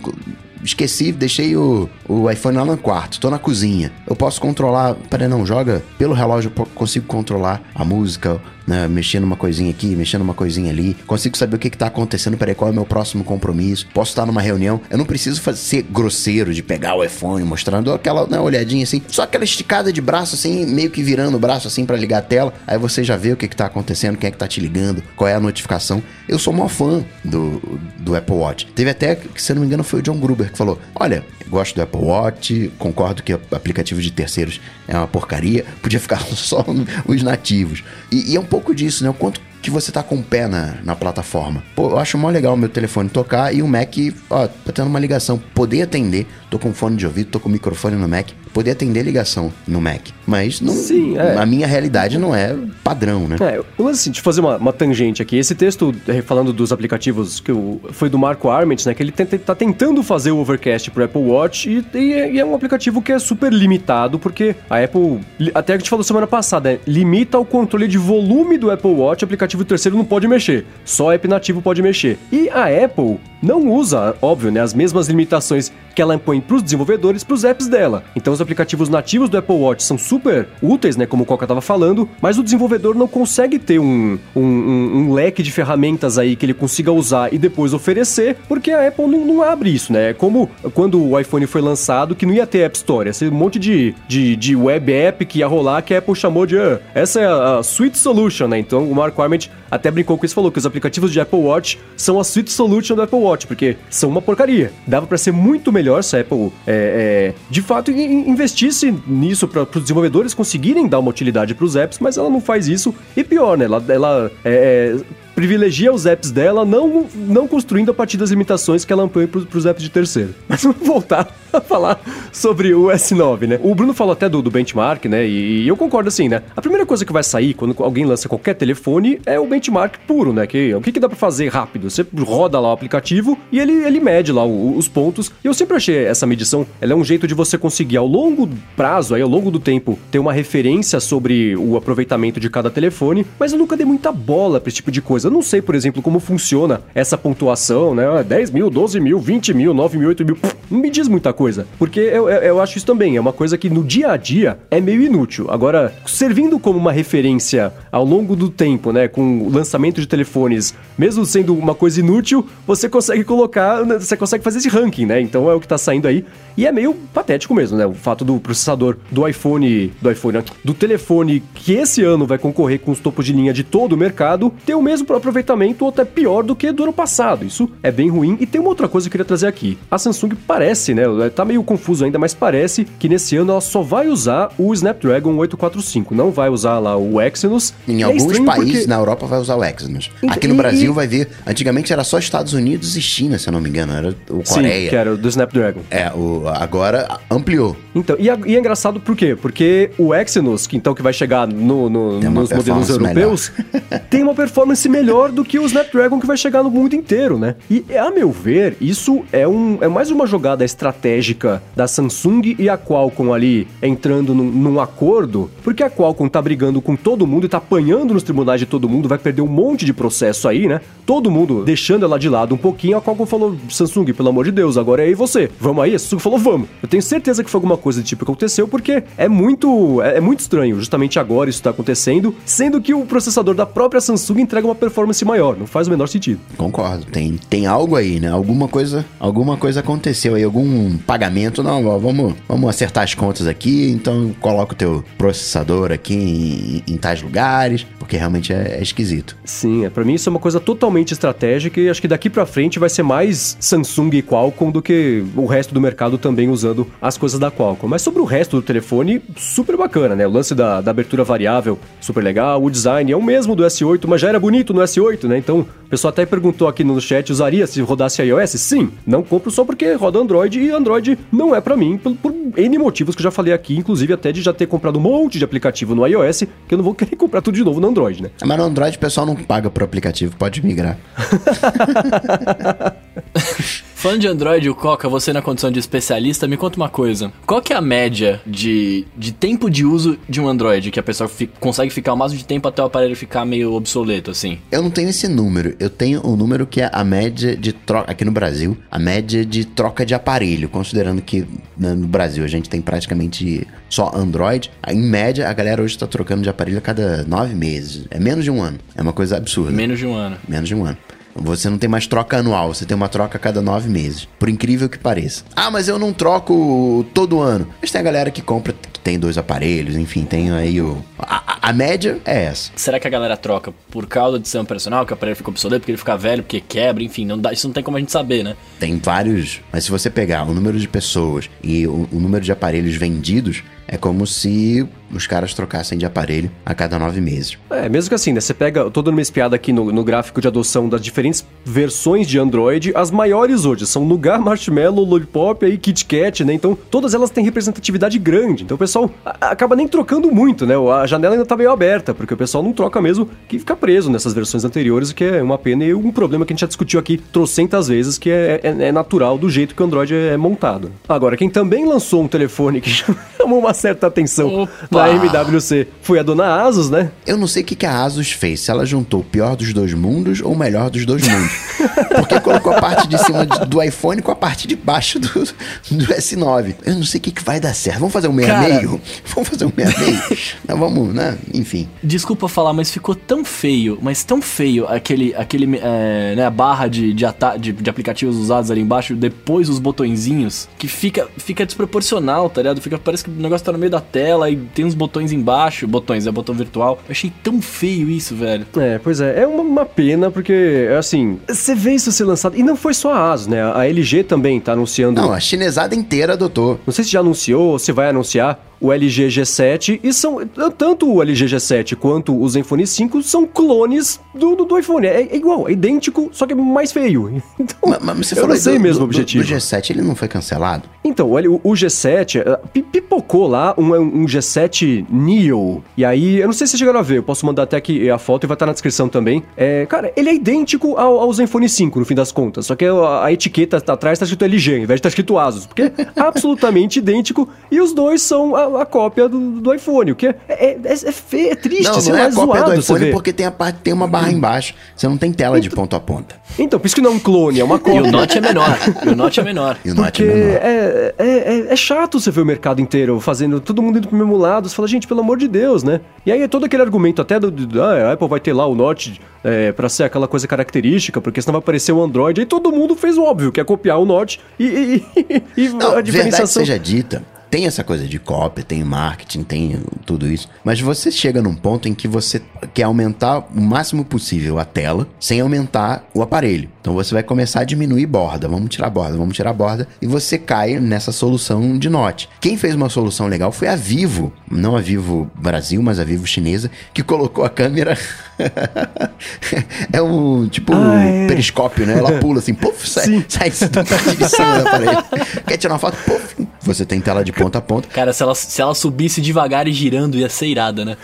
[0.63, 3.93] Esqueci, deixei o, o iPhone lá no quarto, tô na cozinha.
[4.07, 4.95] Eu posso controlar.
[5.09, 8.87] Peraí, não, joga pelo relógio, eu consigo controlar a música, né?
[8.87, 10.95] Mexer numa coisinha aqui, mexer numa coisinha ali.
[11.07, 13.87] Consigo saber o que, que tá acontecendo, peraí, qual é o meu próximo compromisso.
[13.95, 14.81] Posso estar numa reunião.
[14.91, 19.01] Eu não preciso fazer, ser grosseiro de pegar o iPhone, mostrando aquela né, olhadinha assim.
[19.09, 22.23] Só aquela esticada de braço assim, meio que virando o braço assim pra ligar a
[22.23, 22.53] tela.
[22.67, 25.03] Aí você já vê o que, que tá acontecendo, quem é que tá te ligando,
[25.17, 26.03] qual é a notificação.
[26.29, 28.67] Eu sou maior fã do, do Apple Watch.
[28.75, 31.75] Teve até, se eu não me engano, foi o John Gruber que falou: Olha, gosto
[31.75, 36.65] do Apple Watch, concordo que aplicativo de terceiros é uma porcaria, podia ficar só
[37.07, 37.83] os nativos.
[38.11, 39.11] E, e é um pouco disso, né?
[39.11, 41.63] O quanto que você tá com o pé na, na plataforma.
[41.75, 43.95] Pô, eu acho mó legal o meu telefone tocar e o Mac,
[44.31, 45.41] ó, tá tendo uma ligação.
[45.55, 49.53] Poder atender, tô com fone de ouvido, tô com microfone no Mac, poder atender ligação
[49.67, 50.09] no Mac.
[50.27, 51.37] Mas não, Sim, é.
[51.37, 53.37] a minha realidade não é padrão, né?
[53.41, 55.37] É, o lance assim, de fazer uma, uma tangente aqui.
[55.37, 58.95] Esse texto, eh, falando dos aplicativos, que o- foi do Marco Arment, né?
[58.95, 62.39] Que ele tenta, tá tentando fazer o Overcast pro Apple Watch e, e é, e
[62.39, 65.21] é um aplicativo que é super limitado, porque a Apple,
[65.55, 68.91] até que a gente falou semana passada, né, limita o controle de volume do Apple
[68.93, 72.19] Watch, o aplicativo terceiro não pode mexer, só app nativo pode mexer.
[72.33, 77.25] E a Apple não usa, óbvio, né, as mesmas limitações que ela impõe pros desenvolvedores,
[77.25, 78.05] pros apps dela.
[78.15, 81.61] Então os aplicativos nativos do Apple Watch são super úteis, né, como o Coca tava
[81.61, 86.37] falando, mas o desenvolvedor não consegue ter um, um, um- um leque de ferramentas aí
[86.37, 90.11] que ele consiga usar e depois oferecer, porque a Apple não, não abre isso, né?
[90.11, 93.59] É como quando o iPhone foi lançado, que não ia ter App Store, um monte
[93.59, 97.21] de, de, de web app que ia rolar, que a Apple chamou de "Ah, essa
[97.21, 98.59] é a, a Sweet Solution, né?
[98.59, 101.79] Então o Mark Arment até brincou com isso, falou que os aplicativos de Apple Watch
[101.97, 104.73] são a Sweet Solution do Apple Watch, porque são uma porcaria.
[104.87, 107.91] Dava para ser muito melhor se a Apple, é, é, de fato,
[108.29, 112.41] investisse nisso para os desenvolvedores conseguirem dar uma utilidade para os apps, mas ela não
[112.41, 112.95] faz isso.
[113.17, 113.65] E pior, né?
[113.65, 115.01] Ela, ela é, é
[115.39, 119.57] privilegia os apps dela, não, não construindo a partir das limitações que ela amplia para
[119.57, 120.35] os apps de terceiro.
[120.49, 122.01] Mas vamos voltar a falar
[122.33, 123.61] sobre o S9, né?
[123.63, 125.25] O Bruno falou até do, do benchmark, né?
[125.25, 126.43] E, e, eu concordo assim, né?
[126.57, 130.33] A primeira coisa que vai sair quando alguém lança qualquer telefone é o benchmark puro,
[130.33, 130.45] né?
[130.45, 131.89] Que, o que, que dá para fazer rápido?
[131.89, 135.31] Você roda lá o aplicativo e ele, ele mede lá o, os pontos.
[135.45, 138.49] E eu sempre achei essa medição, ela é um jeito de você conseguir ao longo
[138.77, 143.25] prazo, aí, ao longo do tempo, ter uma referência sobre o aproveitamento de cada telefone,
[143.39, 145.28] mas eu nunca dei muita bola para esse tipo de coisa.
[145.29, 148.25] Eu não sei, por exemplo, como funciona essa pontuação, né?
[148.27, 150.39] 10 mil, 12 mil, 20 mil, 9 mil, 8 mil.
[150.71, 151.67] Não me diz muita coisa.
[151.79, 153.15] Porque eu, eu, eu acho isso também.
[153.15, 155.51] É uma coisa que no dia a dia é meio inútil.
[155.51, 159.07] Agora, servindo como uma referência ao longo do tempo, né?
[159.07, 163.85] Com o lançamento de telefones, mesmo sendo uma coisa inútil, você consegue colocar.
[163.85, 165.21] Você consegue fazer esse ranking, né?
[165.21, 166.25] Então é o que tá saindo aí.
[166.57, 167.87] E é meio patético mesmo, né?
[167.87, 169.93] O fato do processador do iPhone.
[170.01, 170.43] Do iPhone?
[170.65, 173.97] Do telefone que esse ano vai concorrer com os topos de linha de todo o
[173.97, 177.45] mercado, ter o mesmo aproveitamento ou até pior do que do ano passado.
[177.45, 178.37] Isso é bem ruim.
[178.41, 179.79] E tem uma outra coisa que eu queria trazer aqui.
[179.91, 181.05] A Samsung parece, né?
[181.35, 185.35] Tá meio confuso ainda, mas parece que nesse ano ela só vai usar o Snapdragon
[185.37, 186.15] 845.
[186.15, 187.75] Não vai usar lá o Exynos.
[187.87, 188.87] Em é alguns países porque...
[188.87, 190.11] na Europa vai usar o Exynos.
[190.19, 190.95] Então, Aqui no e, Brasil e...
[190.95, 191.29] vai vir.
[191.47, 193.93] Antigamente era só Estados Unidos e China, se eu não me engano.
[193.93, 194.85] Era o Coreia.
[194.85, 195.81] Sim, que era o do Snapdragon.
[195.91, 197.77] É, o, agora ampliou.
[197.95, 199.37] Então, e, e é engraçado por quê?
[199.41, 203.53] Porque o Exynos, que então que vai chegar no, no nos modelos europeus,
[204.11, 207.39] tem uma performance melhor melhor do que o Snapdragon que vai chegar no mundo inteiro,
[207.39, 207.57] né?
[207.71, 212.69] E a meu ver, isso é, um, é mais uma jogada estratégica da Samsung e
[212.69, 217.47] a Qualcomm ali entrando num, num acordo, porque a Qualcomm tá brigando com todo mundo
[217.47, 220.67] e tá apanhando nos tribunais de todo mundo, vai perder um monte de processo aí,
[220.67, 220.81] né?
[221.07, 224.53] Todo mundo deixando ela de lado um pouquinho, a Qualcomm falou, Samsung, pelo amor de
[224.53, 225.95] Deus, agora é aí você, vamos aí?
[225.95, 226.69] A Samsung falou, vamos.
[226.83, 230.19] Eu tenho certeza que foi alguma coisa do tipo que aconteceu, porque é muito, é,
[230.19, 234.41] é muito estranho, justamente agora isso tá acontecendo, sendo que o processador da própria Samsung
[234.41, 235.57] entrega uma performance performance maior.
[235.57, 236.41] Não faz o menor sentido.
[236.57, 237.07] Concordo.
[237.07, 238.29] Tem, tem algo aí, né?
[238.29, 241.63] Alguma coisa, alguma coisa aconteceu aí, algum pagamento.
[241.63, 243.91] Não, ó, vamos, vamos acertar as contas aqui.
[243.91, 249.37] Então coloca o teu processador aqui em, em tais lugares, porque realmente é, é esquisito.
[249.45, 252.45] Sim, é, para mim isso é uma coisa totalmente estratégica e acho que daqui para
[252.45, 256.87] frente vai ser mais Samsung e Qualcomm do que o resto do mercado também usando
[257.01, 257.89] as coisas da Qualcomm.
[257.89, 260.27] Mas sobre o resto do telefone, super bacana, né?
[260.27, 262.63] O lance da, da abertura variável, super legal.
[262.63, 265.39] O design é o mesmo do S8, mas já era bonito no S8, né?
[265.39, 268.51] Então, o pessoal até perguntou aqui no chat, usaria se rodasse iOS?
[268.51, 272.35] Sim, não compro só porque roda Android e Android não é para mim, por, por,
[272.57, 275.39] N motivos que eu já falei aqui, inclusive até de já ter comprado um monte
[275.39, 278.23] de aplicativo no iOS, que eu não vou querer comprar tudo de novo no Android,
[278.23, 278.31] né?
[278.45, 280.99] Mas no Android o pessoal não paga por aplicativo, pode migrar.
[283.99, 287.33] Falando de Android, o Coca, você na condição de especialista, me conta uma coisa.
[287.45, 291.03] Qual que é a média de, de tempo de uso de um Android que a
[291.03, 294.61] pessoa consegue ficar o máximo de tempo até o aparelho ficar meio obsoleto, assim?
[294.71, 295.75] Eu não tenho esse número.
[295.81, 299.01] Eu tenho o um número que é a média de troca, aqui no Brasil, a
[299.01, 301.45] média de troca de aparelho, considerando que
[301.77, 304.71] né, no Brasil a gente tem praticamente só Android.
[304.87, 308.05] Em média, a galera hoje está trocando de aparelho a cada nove meses.
[308.13, 308.79] É menos de um ano.
[308.95, 309.73] É uma coisa absurda.
[309.73, 310.37] Menos de um ano.
[310.47, 310.97] Menos de um ano.
[311.43, 314.29] Você não tem mais troca anual, você tem uma troca a cada nove meses.
[314.39, 315.45] Por incrível que pareça.
[315.55, 317.69] Ah, mas eu não troco todo ano.
[317.81, 318.75] Mas tem a galera que compra,
[319.09, 321.03] tem dois aparelhos, enfim, tem aí o.
[321.19, 322.71] A, a média é essa.
[322.77, 325.51] Será que a galera troca por causa de ser um personal, que o aparelho ficou
[325.51, 328.01] obsoleto, porque ele fica velho, porque quebra, enfim, não dá, isso não tem como a
[328.01, 328.55] gente saber, né?
[328.79, 329.63] Tem vários.
[329.73, 333.63] Mas se você pegar o número de pessoas e o, o número de aparelhos vendidos,
[333.91, 337.57] é como se os caras trocassem de aparelho a cada nove meses.
[337.71, 338.41] É, mesmo que assim, né?
[338.41, 341.45] Você pega, eu tô dando uma espiada aqui no, no gráfico de adoção das diferentes
[341.65, 346.53] versões de Android, as maiores hoje são Nougat, Marshmallow, Lollipop e KitKat, né?
[346.53, 348.65] Então, todas elas têm representatividade grande.
[348.65, 350.75] Então, o pessoal acaba nem trocando muito, né?
[350.77, 354.11] A janela ainda tá meio aberta, porque o pessoal não troca mesmo, que fica preso
[354.11, 356.67] nessas versões anteriores, o que é uma pena e um problema que a gente já
[356.67, 360.37] discutiu aqui trocentas vezes, que é, é, é natural do jeito que o Android é
[360.37, 360.91] montado.
[361.09, 362.91] Agora, quem também lançou um telefone que
[363.39, 364.73] chamou uma certa atenção Opa.
[364.91, 365.89] na MWC.
[366.03, 367.11] Foi a dona Asus, né?
[367.27, 368.61] Eu não sei o que, que a Asus fez.
[368.61, 371.53] Se ela juntou o pior dos dois mundos ou o melhor dos dois mundos.
[372.15, 376.07] Porque colocou a parte de cima do iPhone com a parte de baixo do, do
[376.07, 376.75] S9.
[376.85, 378.01] Eu não sei o que, que vai dar certo.
[378.01, 378.88] Vamos fazer um meia-meio?
[379.35, 380.19] Vamos fazer um meia-meio?
[380.69, 381.39] vamos, né?
[381.53, 381.89] Enfim.
[382.03, 386.89] Desculpa falar, mas ficou tão feio, mas tão feio aquele, aquele é, né, a barra
[386.89, 387.25] de, de,
[387.61, 392.81] de, de aplicativos usados ali embaixo, depois os botõezinhos, que fica, fica desproporcional, tá ligado?
[392.81, 395.87] Fica, parece que o negócio tá no meio da tela e tem uns botões embaixo,
[395.87, 396.99] botões, é botão virtual.
[397.07, 398.67] Eu achei tão feio isso, velho.
[398.77, 402.63] É, pois é, é uma, uma pena, porque, assim, você vê isso ser lançado, e
[402.63, 403.63] não foi só a ASUS, né?
[403.75, 405.21] A LG também tá anunciando.
[405.21, 406.81] Não, a chinesada inteira adotou.
[406.87, 411.23] Não sei se já anunciou, se vai anunciar o LG G7 e são tanto o
[411.23, 415.07] LG G7 quanto o Zenfone 5 são clones do, do, do iPhone.
[415.07, 417.43] É, é, igual, é idêntico, só que é mais feio.
[417.59, 419.45] Então, mas, mas você eu não sei do, mesmo do, o objetivo.
[419.45, 420.89] O G7 ele não foi cancelado?
[421.05, 425.83] Então, olha, o, o G7 eh, pipocou lá um, um, G7 Neo.
[425.97, 428.19] E aí, eu não sei se chegaram a ver, eu posso mandar até aqui a
[428.19, 429.43] foto e vai estar na descrição também.
[429.57, 432.67] É, cara, ele é idêntico ao, ao Zenfone 5, no fim das contas.
[432.67, 435.39] Só que a, a etiqueta atrás tá escrito LG, ao invés de estar tá escrito
[435.39, 435.67] Asus.
[435.67, 437.49] Porque é absolutamente idêntico.
[437.71, 440.93] E os dois são a, a cópia do, do, iPhone, o que é, é, é,
[440.93, 443.51] é feio, é triste, não, não é, é a cópia do iPhone porque tem, a
[443.51, 444.75] parte, tem uma barra embaixo.
[444.95, 446.37] Você não tem tela de ponta a ponta.
[446.59, 447.99] Então, por isso que não é um clone, é uma cópia.
[447.99, 448.79] E o Note é menor.
[449.05, 449.79] E o Note é menor.
[449.85, 450.61] E o Note é menor.
[450.63, 454.37] É, é, é, chato você ver o mercado inteiro fazendo todo mundo indo pro mesmo
[454.37, 454.69] lado.
[454.69, 456.01] Você fala, gente, pelo amor de Deus, né?
[456.27, 458.67] E aí é todo aquele argumento até do, do ah, a Apple vai ter lá
[458.67, 462.41] o Note é, para ser aquela coisa característica, porque senão vai aparecer o Android.
[462.41, 465.69] Aí todo mundo fez o óbvio, que é copiar o Note e, e, e, e
[465.71, 466.65] não, a diferenciação.
[466.65, 470.49] Verdade seja dita, tem essa coisa de cópia, tem marketing, tem tudo isso.
[470.65, 472.43] Mas você chega num ponto em que você
[472.75, 476.69] quer aumentar o máximo possível a tela sem aumentar o aparelho.
[476.89, 478.49] Então você vai começar a diminuir borda.
[478.49, 479.87] Vamos tirar borda, vamos tirar borda.
[480.01, 482.31] E você cai nessa solução de Note.
[482.41, 484.33] Quem fez uma solução legal foi a Vivo.
[484.51, 487.99] Não a Vivo Brasil, mas a Vivo chinesa, que colocou a câmera.
[489.93, 491.27] é um tipo ah, é.
[491.27, 491.99] periscópio, né?
[491.99, 495.05] Ela pula assim, puf, sai, sai do aparelho.
[495.47, 495.99] Quer tirar uma foto?
[496.07, 497.89] Puf, você tem tela de ponta a ponta.
[497.89, 500.97] Cara, se ela, se ela subisse devagar e girando, ia ser irada, né?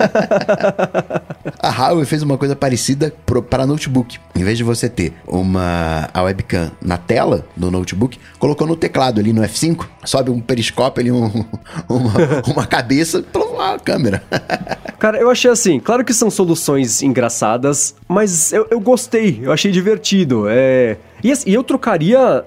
[1.60, 3.12] a Huawei fez uma coisa parecida
[3.50, 4.18] para notebook.
[4.34, 9.18] Em vez de você ter uma a webcam na tela do notebook, colocou no teclado
[9.18, 11.24] ali no F5, sobe um periscópio ali, um,
[11.88, 12.12] uma,
[12.46, 14.22] uma cabeça, uma câmera.
[14.98, 19.70] Cara, eu achei assim, claro que são soluções engraçadas, mas eu, eu gostei, eu achei
[19.70, 20.44] divertido.
[20.48, 20.98] É...
[21.22, 22.44] E, assim, eu trocaria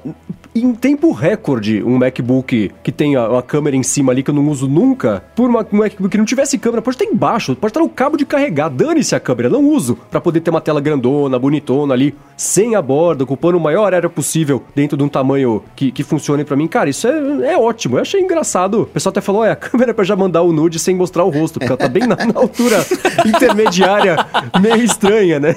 [0.53, 4.35] em tempo recorde um MacBook que tem a, a, câmera em cima ali que eu
[4.35, 7.71] não uso nunca, por uma, um MacBook que não tivesse câmera, pode estar embaixo, pode
[7.71, 10.81] estar no cabo de carregar, dane-se a câmera, não uso, para poder ter uma tela
[10.81, 15.63] grandona, bonitona ali, sem a borda, ocupando o maior área possível dentro de um tamanho
[15.75, 16.67] que, que funcione para mim.
[16.67, 18.81] Cara, isso é, é ótimo, eu achei engraçado.
[18.81, 21.23] O pessoal até falou, é, a câmera é pra já mandar o nude sem mostrar
[21.23, 22.85] o rosto, porque ela tá bem na, na altura
[23.25, 24.17] intermediária,
[24.59, 25.55] meio estranha, né?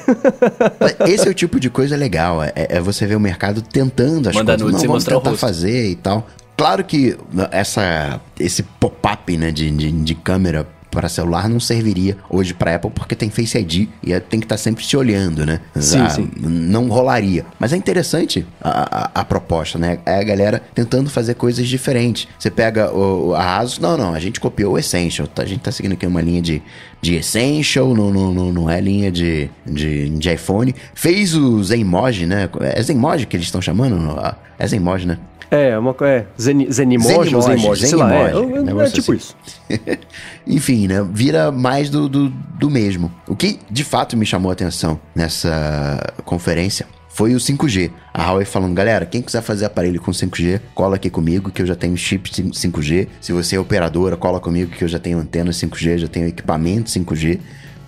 [1.06, 4.34] Esse é o tipo de coisa legal, é, é você ver o mercado tentando as
[4.34, 4.72] Manda coisas.
[4.72, 6.26] Nude sem vamos mostrar tentar fazer e tal.
[6.56, 7.16] Claro que
[7.50, 12.90] essa, esse pop-up né, de, de, de câmera para celular não serviria hoje para Apple
[12.90, 15.60] porque tem Face ID e tem que estar tá sempre te olhando, né?
[15.74, 16.30] Sim, ah, sim.
[16.38, 17.44] Não rolaria.
[17.58, 19.98] Mas é interessante a, a, a, proposta, né?
[20.06, 22.28] É a galera tentando fazer coisas diferentes.
[22.38, 25.28] Você pega o, a Asus, não, não, a gente copiou o Essential.
[25.36, 26.62] A gente tá seguindo aqui uma linha de,
[27.02, 30.74] de Essential, não, não, não, não é linha de, de, de iPhone.
[30.94, 32.48] Fez o Zenmoji, né?
[32.60, 34.16] É Zenmoji que eles estão chamando?
[34.58, 35.18] É Zenmoji, né?
[35.54, 38.12] É, uma é Zen, Zenimoji ou Zenimoji, sei lá.
[38.12, 39.16] É, é, é tipo assim.
[39.16, 39.36] isso.
[40.46, 41.06] Enfim, né?
[41.12, 43.12] Vira mais do, do, do mesmo.
[43.28, 47.92] O que de fato me chamou a atenção nessa conferência foi o 5G.
[48.12, 51.66] A Huawei falando, galera, quem quiser fazer aparelho com 5G, cola aqui comigo que eu
[51.66, 53.06] já tenho chip 5G.
[53.20, 56.90] Se você é operadora, cola comigo que eu já tenho antena 5G, já tenho equipamento
[56.90, 57.38] 5G.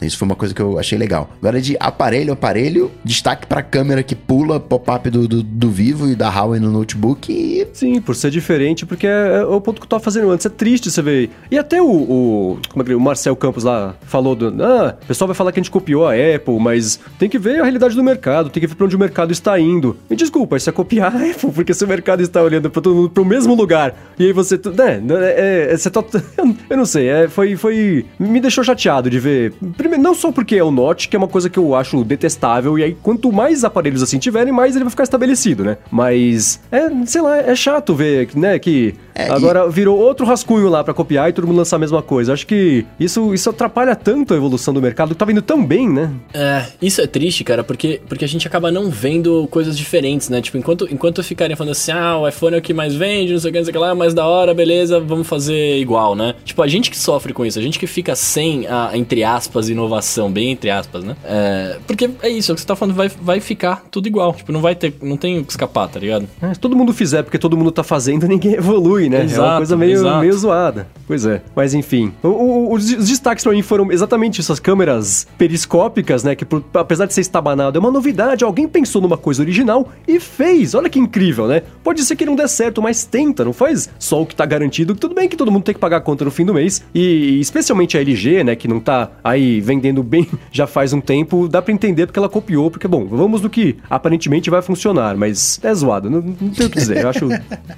[0.01, 1.31] Isso foi uma coisa que eu achei legal.
[1.41, 6.15] Agora, de aparelho aparelho, destaque pra câmera que pula pop-up do, do, do, Vivo e
[6.15, 7.67] da Huawei no notebook e...
[7.73, 10.47] Sim, por ser diferente, porque é, é o ponto que eu tava fazendo antes.
[10.47, 11.31] É triste você ver.
[11.51, 14.47] E até o, o, como é que, o Marcel Campos lá falou do...
[14.63, 17.61] Ah, o pessoal vai falar que a gente copiou a Apple, mas tem que ver
[17.61, 19.97] a realidade do mercado, tem que ver pra onde o mercado está indo.
[20.09, 22.95] Me desculpa, isso é copiar a Apple, porque se o mercado está olhando pra todo
[22.95, 24.57] mundo pro mesmo lugar, e aí você...
[24.57, 26.03] Né, é, é, você tá...
[26.71, 28.07] Eu não sei, é, foi, foi...
[28.19, 29.53] Me deixou chateado de ver...
[29.87, 32.77] Primeiro, não só porque é o Note, que é uma coisa que eu acho detestável,
[32.77, 35.79] e aí quanto mais aparelhos assim tiverem, mais ele vai ficar estabelecido, né?
[35.93, 39.71] Mas, é, sei lá, é chato ver, né, que é, agora e...
[39.71, 42.33] virou outro rascunho lá para copiar e todo mundo lançar a mesma coisa.
[42.33, 45.89] Acho que isso, isso atrapalha tanto a evolução do mercado, que tá vindo tão bem,
[45.89, 46.13] né?
[46.35, 50.41] É, isso é triste, cara, porque, porque a gente acaba não vendo coisas diferentes, né?
[50.41, 53.41] Tipo, enquanto, enquanto ficarem falando assim, ah, o iPhone é o que mais vende, não
[53.41, 56.15] sei o que, não sei o que lá, mas da hora, beleza, vamos fazer igual,
[56.15, 56.35] né?
[56.45, 59.69] Tipo, a gente que sofre com isso, a gente que fica sem a, entre aspas,
[59.69, 61.17] inovação bem entre aspas, né?
[61.25, 64.35] É, porque é isso, é o que você tá falando, vai, vai ficar tudo igual.
[64.35, 66.29] Tipo, não vai ter, não tem o que escapar, tá ligado?
[66.43, 69.17] É, se todo mundo fizer porque todo mundo tá fazendo, ninguém evolui, ruim, né?
[69.19, 70.21] é uma Exato, coisa meio, exato.
[70.21, 70.87] meio zoada.
[71.07, 71.43] Pois é.
[71.55, 72.13] Mas enfim.
[72.23, 76.35] O- o- os, os destaques pra mim foram exatamente essas câmeras periscópicas, né?
[76.35, 78.45] Que por- apesar de ser estabanado, é uma novidade.
[78.45, 80.75] Alguém pensou numa coisa original e fez.
[80.75, 81.63] Olha que incrível, né?
[81.83, 83.45] Pode ser que não dê certo, mas tenta.
[83.45, 84.95] Não faz só o que tá garantido.
[84.95, 86.83] Tudo bem que todo mundo tem que pagar a conta no fim do mês.
[86.95, 88.57] E especialmente a LG, né?
[88.57, 91.49] Que não tá aí vendendo bem já faz um tempo.
[91.49, 92.71] Dá pra entender porque ela copiou.
[92.71, 95.17] Porque, bom, vamos do que aparentemente vai funcionar.
[95.17, 96.11] Mas é zoado.
[96.11, 96.99] Não, não tenho o que dizer.
[96.99, 97.29] Eu acho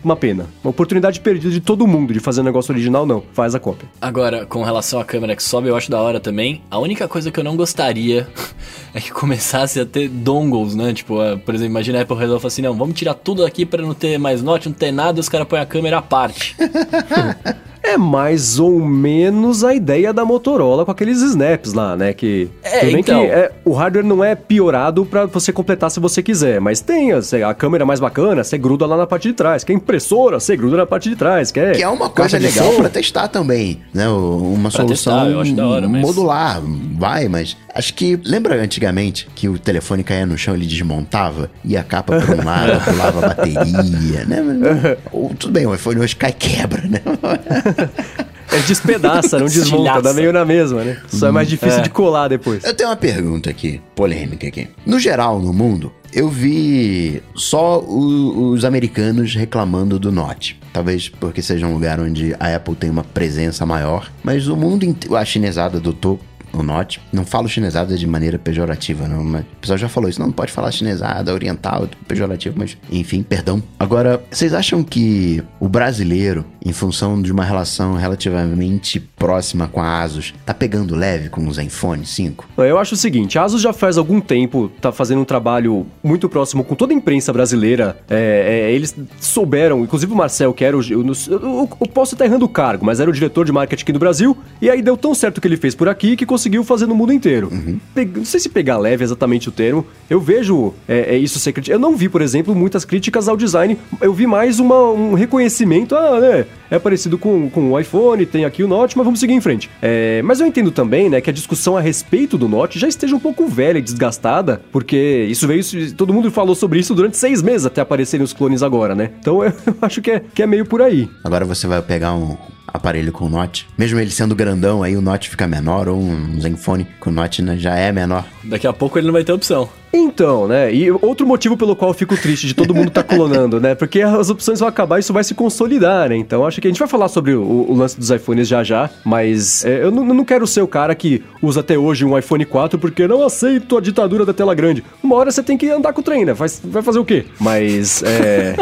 [0.02, 0.46] uma pena.
[0.64, 3.22] Uma oportunidade perdida de todo mundo de fazer um negócio original, não.
[3.32, 3.88] Faz a cópia.
[4.00, 6.62] Agora, com relação à câmera que sobe, eu acho da hora também.
[6.70, 8.28] A única coisa que eu não gostaria
[8.94, 10.92] é que começasse a ter dongles, né?
[10.92, 13.82] Tipo, ah, por exemplo, imagina a Apple resolve assim, não, vamos tirar tudo aqui pra
[13.82, 16.56] não ter mais note, não ter nada, e os caras põem a câmera à parte.
[17.82, 22.12] É mais ou menos a ideia da Motorola com aqueles snaps lá, né?
[22.12, 22.48] Que.
[22.62, 23.20] É, tudo bem então.
[23.20, 27.12] que é, o hardware não é piorado pra você completar se você quiser, mas tem
[27.12, 29.64] a, a câmera mais bacana, você gruda lá na parte de trás.
[29.64, 31.50] Quer impressora, você gruda na parte de trás.
[31.50, 34.08] Quer Que é uma coisa legal pra testar também, né?
[34.08, 36.60] Uma Pra solução testar, eu acho da hora, mas- modular,
[36.98, 41.76] vai, mas acho que lembra antigamente que o telefone caía no chão, ele desmontava e
[41.76, 44.96] a capa por um lado, pulava a bateria, né?
[45.12, 47.00] Ou, tudo bem, o iPhone hoje cai e quebra, né?
[48.50, 50.96] É despedaça, não desmonta, dá meio na mesma, né?
[51.08, 52.64] Só é mais difícil de colar depois.
[52.64, 54.68] Eu tenho uma pergunta aqui, polêmica aqui.
[54.86, 60.58] No geral, no mundo, eu vi só o- os americanos reclamando do Note.
[60.72, 64.82] Talvez porque seja um lugar onde a Apple tem uma presença maior, mas o mundo
[64.84, 66.18] inteiro, a chinesada adotou
[66.60, 67.00] o Note.
[67.12, 69.22] Não falo chinesada de maneira pejorativa, não.
[69.24, 70.20] Mas o pessoal já falou isso.
[70.20, 73.62] Não, não pode falar chinesada, oriental, pejorativo, mas enfim, perdão.
[73.78, 80.00] Agora, vocês acham que o brasileiro, em função de uma relação relativamente próxima com a
[80.02, 82.48] Asus, tá pegando leve com o Zenfone 5?
[82.58, 86.28] Eu acho o seguinte, a Asus já faz algum tempo, tá fazendo um trabalho muito
[86.28, 87.96] próximo com toda a imprensa brasileira.
[88.08, 90.82] É, é, eles souberam, inclusive o Marcel, que era o.
[90.82, 93.92] Eu, eu- eu posso estar errando o cargo, mas era o diretor de marketing aqui
[93.92, 94.36] do Brasil.
[94.60, 96.94] E aí deu tão certo o que ele fez por aqui que conseguiu fazer no
[96.94, 97.50] mundo inteiro.
[97.94, 99.84] Pe- não sei se pegar leve é exatamente o termo.
[100.08, 101.76] Eu vejo é, é, isso ser criticado.
[101.76, 103.76] Eu não vi, por exemplo, muitas críticas ao design.
[104.00, 105.94] Eu vi mais uma- um reconhecimento.
[105.94, 106.46] Ah, né?
[106.70, 109.70] É parecido com, com o iPhone, tem aqui o Note, mas vamos seguir em frente.
[109.80, 113.16] É, mas eu entendo também, né, que a discussão a respeito do Note já esteja
[113.16, 115.62] um pouco velha e desgastada, porque isso veio.
[115.96, 119.10] Todo mundo falou sobre isso durante seis meses até aparecerem os clones agora, né?
[119.18, 121.08] Então eu acho que é, que é meio por aí.
[121.24, 125.30] Agora você vai pegar um aparelho com Note, mesmo ele sendo grandão, aí o Note
[125.30, 128.24] fica menor, ou um Zenfone com Note né, já é menor.
[128.44, 129.68] Daqui a pouco ele não vai ter opção.
[129.92, 130.72] Então, né?
[130.72, 133.74] E outro motivo pelo qual eu fico triste de todo mundo tá clonando, né?
[133.74, 136.16] Porque as opções vão acabar e isso vai se consolidar, né?
[136.16, 138.90] Então acho que a gente vai falar sobre o, o lance dos iPhones já já,
[139.04, 142.78] mas é, eu não, quero ser o cara que usa até hoje um iPhone 4
[142.78, 144.84] porque não aceito a ditadura da tela grande.
[145.02, 146.34] Uma hora você tem que andar com o trem, né?
[146.34, 147.24] Faz- vai fazer o quê?
[147.40, 148.56] Mas é.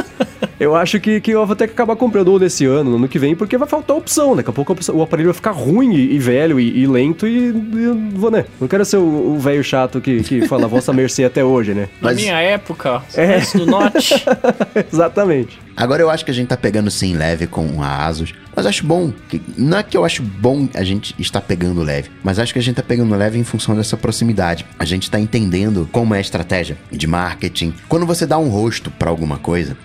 [0.59, 3.09] Eu acho que, que eu vou ter que acabar comprando ou nesse ano, no ano
[3.09, 4.31] que vem, porque vai faltar opção.
[4.31, 4.37] né?
[4.39, 7.49] Daqui a pouco o aparelho vai ficar ruim e, e velho e, e lento e,
[7.49, 8.45] e vou, né?
[8.61, 11.89] Não quero ser o velho chato que, que fala vossa mercê até hoje, né?
[12.01, 13.41] Na Mas- minha época, É.
[13.57, 14.15] do Note.
[14.93, 15.59] Exatamente.
[15.77, 18.87] Agora eu acho que a gente tá pegando sim leve com a Asus, mas acho
[18.87, 19.13] bom.
[19.29, 22.59] Que, não é que eu acho bom a gente estar pegando leve, mas acho que
[22.59, 24.65] a gente tá pegando leve em função dessa proximidade.
[24.79, 27.75] A gente tá entendendo como é a estratégia de marketing.
[27.91, 29.77] Quando você dá um rosto pra alguma coisa,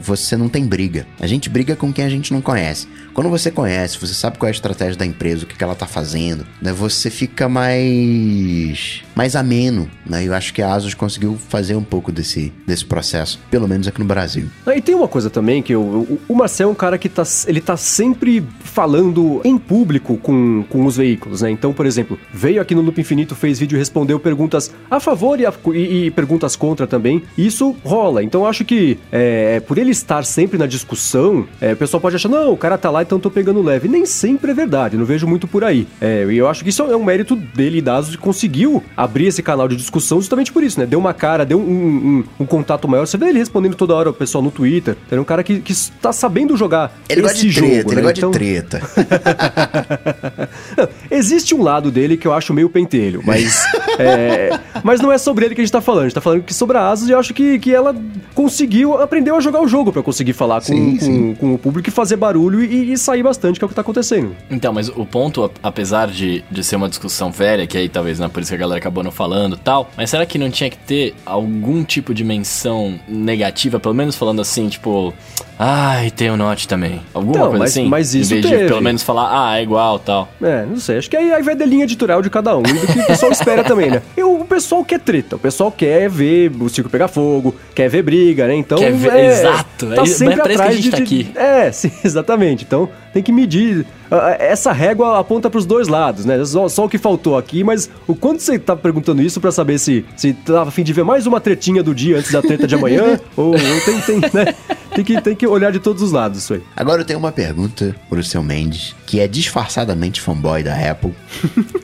[0.00, 1.06] você não tem briga.
[1.18, 2.86] A gente briga com quem a gente não conhece.
[3.16, 5.74] Quando você conhece, você sabe qual é a estratégia da empresa, o que, que ela
[5.74, 6.70] tá fazendo, né?
[6.70, 10.22] Você fica mais mais ameno, né?
[10.26, 13.98] Eu acho que a Asus conseguiu fazer um pouco desse, desse processo, pelo menos aqui
[14.00, 14.48] no Brasil.
[14.66, 15.80] Ah, E tem uma coisa também que eu,
[16.28, 20.84] o, Marcel é um cara que tá, ele tá sempre falando em público com, com
[20.84, 21.50] os veículos, né?
[21.50, 25.46] Então, por exemplo, veio aqui no Loop Infinito, fez vídeo respondeu perguntas a favor e,
[25.46, 27.22] a- e- e perguntas contra também.
[27.38, 28.22] Isso rola.
[28.22, 32.28] Então, acho que é, por ele estar sempre na discussão, é, o pessoal pode achar,
[32.28, 33.88] não, o cara tá lá, então tô pegando leve.
[33.88, 35.86] Nem sempre é verdade, não vejo muito por aí.
[36.00, 38.82] É, e eu acho que isso é um mérito dele e da Asus que conseguiu
[38.96, 40.86] abrir esse canal de discussão justamente por isso, né?
[40.86, 43.06] Deu uma cara, deu um, um- um contato maior.
[43.06, 44.96] Você vê ele respondendo toda hora o pessoal no Twitter.
[45.10, 47.94] Ele é um cara que, que está sabendo jogar Ele esse jogo, treta, né?
[47.94, 48.82] ele gosta Então- de treta.
[50.76, 53.62] Não, Existe um lado dele que eu acho meio pentelho, mas.
[53.98, 56.00] é, mas não é sobre ele que a gente tá falando.
[56.02, 57.94] A gente tá falando que sobre a Asus e eu acho que, que ela
[58.34, 61.34] conseguiu, aprendeu a jogar o jogo pra conseguir falar com, Sim, com, sim.
[61.38, 63.80] com o público e fazer barulho e, e sair bastante, que é o que tá
[63.82, 64.34] acontecendo.
[64.50, 68.26] Então, mas o ponto, apesar de, de ser uma discussão velha, que aí talvez não
[68.26, 70.50] é por isso que a galera acabou não falando e tal, mas será que não
[70.50, 75.12] tinha que ter algum tipo de menção negativa, pelo menos falando assim, tipo,
[75.58, 77.00] ai, tem o Note também.
[77.14, 77.86] Alguma Não, coisa mas- assim?
[77.88, 78.62] mas isso Em vez teve.
[78.64, 80.28] de pelo menos falar, ah, é igual tal.
[80.42, 80.98] É, não sei.
[80.98, 83.06] Acho que aí, aí vai da linha editorial de cada um, e do que o
[83.06, 84.02] pessoal espera também, né?
[84.16, 88.02] Eu, o pessoal quer treta, o pessoal quer ver o circo pegar fogo, quer ver
[88.02, 88.54] briga, né?
[88.54, 90.84] Então, Quer ver- é, exato, tá é- sempre é pra isso que a atrás gente
[90.84, 91.32] de, tá de- aqui.
[91.36, 92.64] É, sim, exatamente.
[92.64, 93.86] Então, tem que medir.
[94.10, 96.44] Ah, Essa régua aponta pros dois lados, né?
[96.44, 99.78] Só, só o que faltou aqui, mas o quanto você tá perguntando isso pra saber
[99.78, 102.66] se, se tá a fim de ver mais uma tretinha do dia antes da treta
[102.66, 103.18] de amanhã?
[103.36, 104.54] ou, ou tem, tem, né?
[104.94, 106.62] Tem que, tem que olhar de todos os lados isso aí.
[106.74, 111.14] Agora eu tenho uma pergunta pro seu Mendes, que é disfarçadamente fanboy da Apple.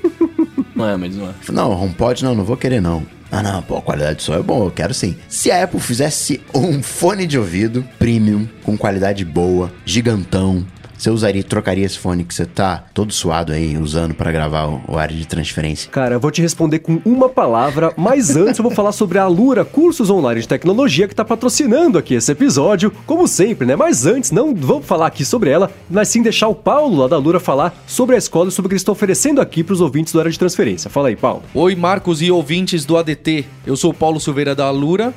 [0.75, 1.33] Não é, mas não é.
[1.53, 3.07] Não, HomePod não, não vou querer não.
[3.31, 5.17] Ah não, pô, a qualidade do som é bom, eu quero sim.
[5.29, 10.67] Se a Apple fizesse um fone de ouvido premium, com qualidade boa, gigantão,
[11.03, 14.81] você usaria, trocaria esse fone que você tá todo suado aí, usando pra gravar o,
[14.87, 15.91] o área de transferência?
[15.91, 19.25] Cara, eu vou te responder com uma palavra, mas antes eu vou falar sobre a
[19.25, 23.75] Alura Cursos Online de Tecnologia que tá patrocinando aqui esse episódio, como sempre, né?
[23.75, 27.17] Mas antes, não vamos falar aqui sobre ela, mas sim deixar o Paulo lá da
[27.17, 30.13] Alura falar sobre a escola e sobre o que eles estão oferecendo aqui pros ouvintes
[30.13, 30.89] do área de transferência.
[30.89, 31.43] Fala aí, Paulo.
[31.53, 33.45] Oi, Marcos e ouvintes do ADT.
[33.67, 35.13] Eu sou o Paulo Silveira da Alura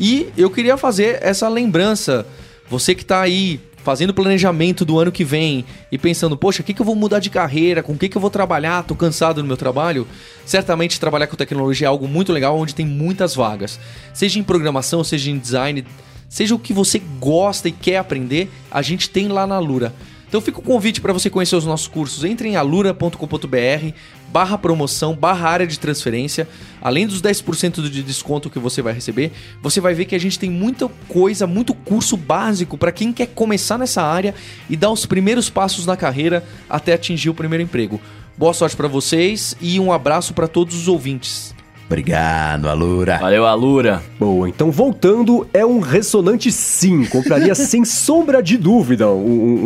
[0.00, 2.26] e eu queria fazer essa lembrança.
[2.70, 6.74] Você que tá aí fazendo planejamento do ano que vem e pensando, poxa, o que,
[6.74, 7.84] que eu vou mudar de carreira?
[7.84, 8.82] Com o que, que eu vou trabalhar?
[8.82, 10.08] Tô cansado no meu trabalho.
[10.44, 13.78] Certamente trabalhar com tecnologia é algo muito legal, onde tem muitas vagas.
[14.12, 15.84] Seja em programação, seja em design,
[16.28, 19.94] seja o que você gosta e quer aprender, a gente tem lá na Alura.
[20.28, 22.24] Então fica o convite para você conhecer os nossos cursos.
[22.24, 23.92] Entre em alura.com.br
[24.28, 26.48] barra promoção, barra área de transferência.
[26.82, 30.38] Além dos 10% de desconto que você vai receber, você vai ver que a gente
[30.38, 34.34] tem muita coisa, muito curso básico para quem quer começar nessa área
[34.68, 38.00] e dar os primeiros passos na carreira até atingir o primeiro emprego.
[38.36, 41.55] Boa sorte para vocês e um abraço para todos os ouvintes.
[41.86, 43.18] Obrigado, Alura.
[43.18, 44.02] Valeu, Alura.
[44.18, 47.04] Boa, então voltando, é um ressonante sim.
[47.04, 49.14] Compraria sem sombra de dúvida um,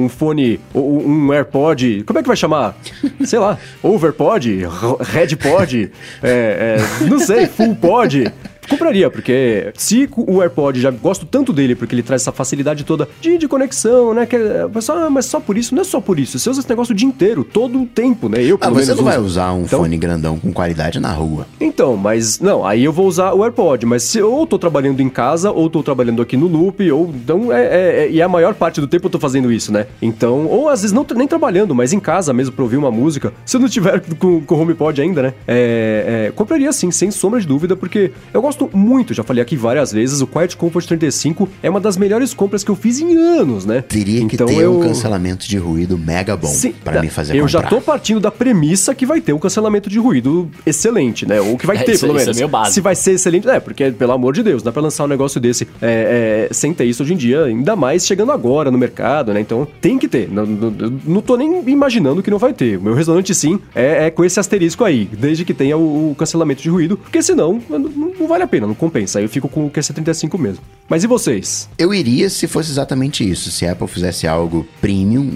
[0.01, 0.81] um- um fone, um,
[1.29, 2.05] um AirPod.
[2.07, 2.77] Como é que vai chamar?
[3.25, 4.67] Sei lá, Overpod,
[5.01, 5.91] Redpod,
[6.23, 8.31] é, é, não sei, Full Pod.
[8.71, 13.09] Compraria, porque se o AirPod já gosto tanto dele, porque ele traz essa facilidade toda
[13.21, 14.25] de, de conexão, né?
[14.27, 16.39] Que é, pessoal, ah, mas só por isso, não é só por isso.
[16.39, 18.43] Você usa esse negócio o dia inteiro, todo o tempo, né?
[18.43, 21.13] Eu, Ah, pelo você menos, não vai usar um Então- fone grandão com qualidade na
[21.13, 21.47] rua.
[21.61, 25.09] Então, mas não, aí eu vou usar o AirPod, mas se ou tô trabalhando em
[25.09, 28.55] casa, ou tô trabalhando aqui no Loop, ou então é, é- é- e a maior
[28.55, 29.87] parte do tempo eu tô fazendo isso, né?
[30.01, 33.33] Então, ou às vezes não nem trabalhando, mas em casa mesmo pra ouvir uma música,
[33.45, 35.35] se eu não tiver com, com o HomePod ainda, né?
[35.47, 39.57] É, é, compraria sim, sem sombra de dúvida, porque eu gosto muito, já falei aqui
[39.57, 43.17] várias vezes, o Quiet Comfort 35 é uma das melhores compras que eu fiz em
[43.17, 43.83] anos, né?
[43.87, 44.79] Teria que então ter eu...
[44.79, 47.03] um cancelamento de ruído mega bom Sim, pra tá.
[47.03, 47.77] me fazer Eu já comprar.
[47.77, 51.41] tô partindo da premissa que vai ter um cancelamento de ruído excelente, né?
[51.41, 52.37] Ou que vai É, ter, isso- pelo isso é menos.
[52.37, 52.75] meio básico.
[52.75, 55.41] Se vai ser excelente, é, porque, pelo amor de Deus, dá pra lançar um negócio
[55.41, 59.33] desse é, é, sem ter isso hoje em dia, ainda mais chegando agora no mercado,
[59.33, 59.41] né?
[59.41, 60.29] Então tem que ter.
[60.31, 60.71] Não, não,
[61.07, 62.79] não tô nem imaginando que não vai ter.
[62.79, 66.15] O meu ressonante sim é, é com esse asterisco aí, desde que tenha o, o
[66.15, 69.19] cancelamento de ruído, porque senão não, não- não vale a pena, não compensa.
[69.19, 70.65] Aí eu fico com o QC35 mesmo.
[70.89, 71.69] Mas e vocês?
[71.79, 75.31] Eu iria se fosse exatamente isso, se a Apple fizesse algo premium,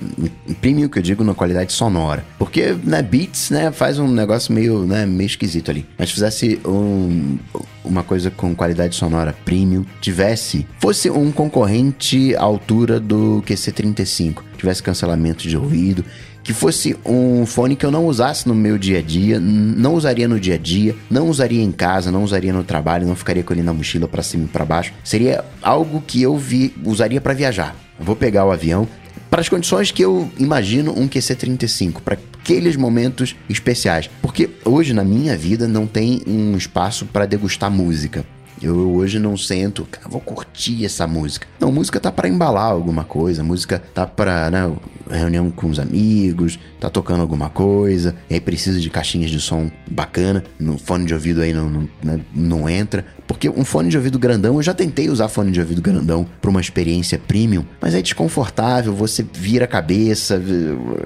[0.61, 2.25] premium que eu digo na qualidade sonora.
[2.39, 5.87] Porque, né, Beats, né, faz um negócio meio, né, meio esquisito ali.
[5.99, 7.39] Mas fizesse um,
[7.85, 14.83] uma coisa com qualidade sonora premium, tivesse, fosse um concorrente à altura do QC35, tivesse
[14.83, 16.05] cancelamento de ruído,
[16.45, 20.29] que fosse um fone que eu não usasse no meu dia a dia, não usaria
[20.29, 23.55] no dia a dia, não usaria em casa, não usaria no trabalho, não ficaria com
[23.55, 24.93] ele na mochila pra cima e pra baixo.
[25.03, 27.75] Seria algo que eu vi, usaria pra viajar.
[27.99, 28.87] Vou pegar o avião
[29.31, 34.11] para as condições que eu imagino um QC35, para aqueles momentos especiais.
[34.21, 38.25] Porque hoje na minha vida não tem um espaço para degustar música.
[38.63, 41.47] Eu hoje não sento, cara, vou curtir essa música.
[41.59, 44.73] Não, música tá pra embalar alguma coisa, música tá pra, né,
[45.11, 49.71] reunião com os amigos, tá tocando alguma coisa, e aí precisa de caixinhas de som
[49.91, 53.05] bacana, no fone de ouvido aí não, não, né, não entra.
[53.27, 56.51] Porque um fone de ouvido grandão, eu já tentei usar fone de ouvido grandão pra
[56.51, 60.39] uma experiência premium, mas é desconfortável, você vira a cabeça,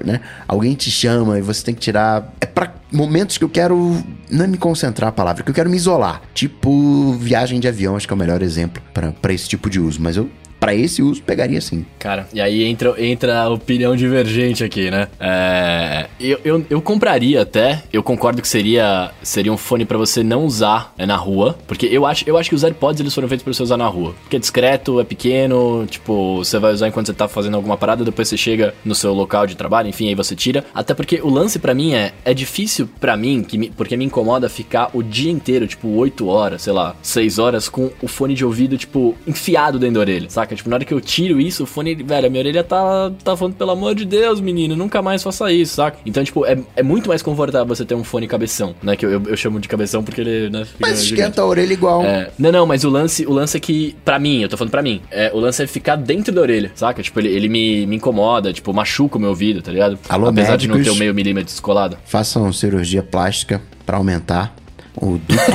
[0.05, 0.19] né?
[0.47, 2.33] Alguém te chama e você tem que tirar.
[2.41, 3.97] É pra momentos que eu quero.
[4.29, 6.21] Não é me concentrar a palavra, que eu quero me isolar.
[6.33, 10.01] Tipo, viagem de avião, acho que é o melhor exemplo pra esse tipo de uso.
[10.01, 10.29] Mas eu,
[10.59, 11.85] pra esse uso, pegaria sim.
[11.97, 15.07] Cara, e aí entra, entra a opinião divergente aqui, né?
[15.19, 20.23] É, eu, eu, eu compraria até, eu concordo que seria, seria um fone pra você
[20.23, 23.27] não usar é, na rua, porque eu acho, eu acho que os AirPods eles foram
[23.27, 24.13] feitos pra você usar na rua.
[24.23, 28.03] Porque é discreto, é pequeno, tipo, você vai usar enquanto você tá fazendo alguma parada,
[28.03, 30.65] depois você chega no seu local de trabalho, enfim, aí você tira.
[30.73, 34.05] Até porque o lance pra mim é, é difícil pra mim, que me- porque me
[34.05, 38.33] incomoda ficar o dia inteiro, tipo, 8 horas, sei lá, 6 horas com o fone
[38.33, 40.48] de ouvido, tipo, enfiado dentro da orelha, saca?
[40.49, 40.55] Saca?
[40.55, 43.37] Tipo, na hora que eu tiro isso, o fone, velho, a minha orelha tá, tá
[43.37, 45.97] falando, pelo amor de Deus, menino, nunca mais faça isso, saca?
[46.05, 48.95] Então, tipo, é, é muito mais confortável você ter um fone cabeção, né?
[48.95, 50.65] Que eu, eu, eu chamo de cabeção porque ele, né?
[50.79, 51.21] Mas gigante.
[51.21, 52.03] esquenta a orelha igual.
[52.03, 54.71] É, não, não, mas o lance, o lance é que, pra mim, eu tô falando
[54.71, 57.01] pra mim, é, o lance é ficar dentro da orelha, saca?
[57.03, 59.99] Tipo, ele, ele me, me incomoda, tipo, machuca o meu ouvido, tá ligado?
[60.09, 60.97] Alô, Apesar de não ter médicos.
[60.97, 61.97] o meio milímetro descolado.
[62.05, 64.55] Façam cirurgia plástica pra aumentar
[65.01, 65.51] o duto,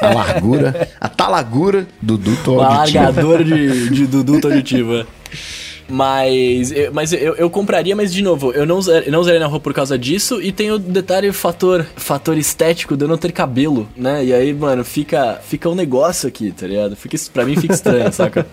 [0.00, 3.04] a largura, a talagura do duto auditivo.
[3.04, 5.06] largadora de, de duduto auditivo, é.
[5.92, 9.46] Mas, eu, mas eu, eu compraria, mas de novo, eu não, eu não usaria na
[9.46, 10.40] rua por causa disso.
[10.40, 14.24] E tem o detalhe, fator, fator estético de eu não ter cabelo, né?
[14.24, 16.96] E aí, mano, fica, fica um negócio aqui, tá ligado?
[16.96, 18.46] Fica, pra mim fica estranho, saca?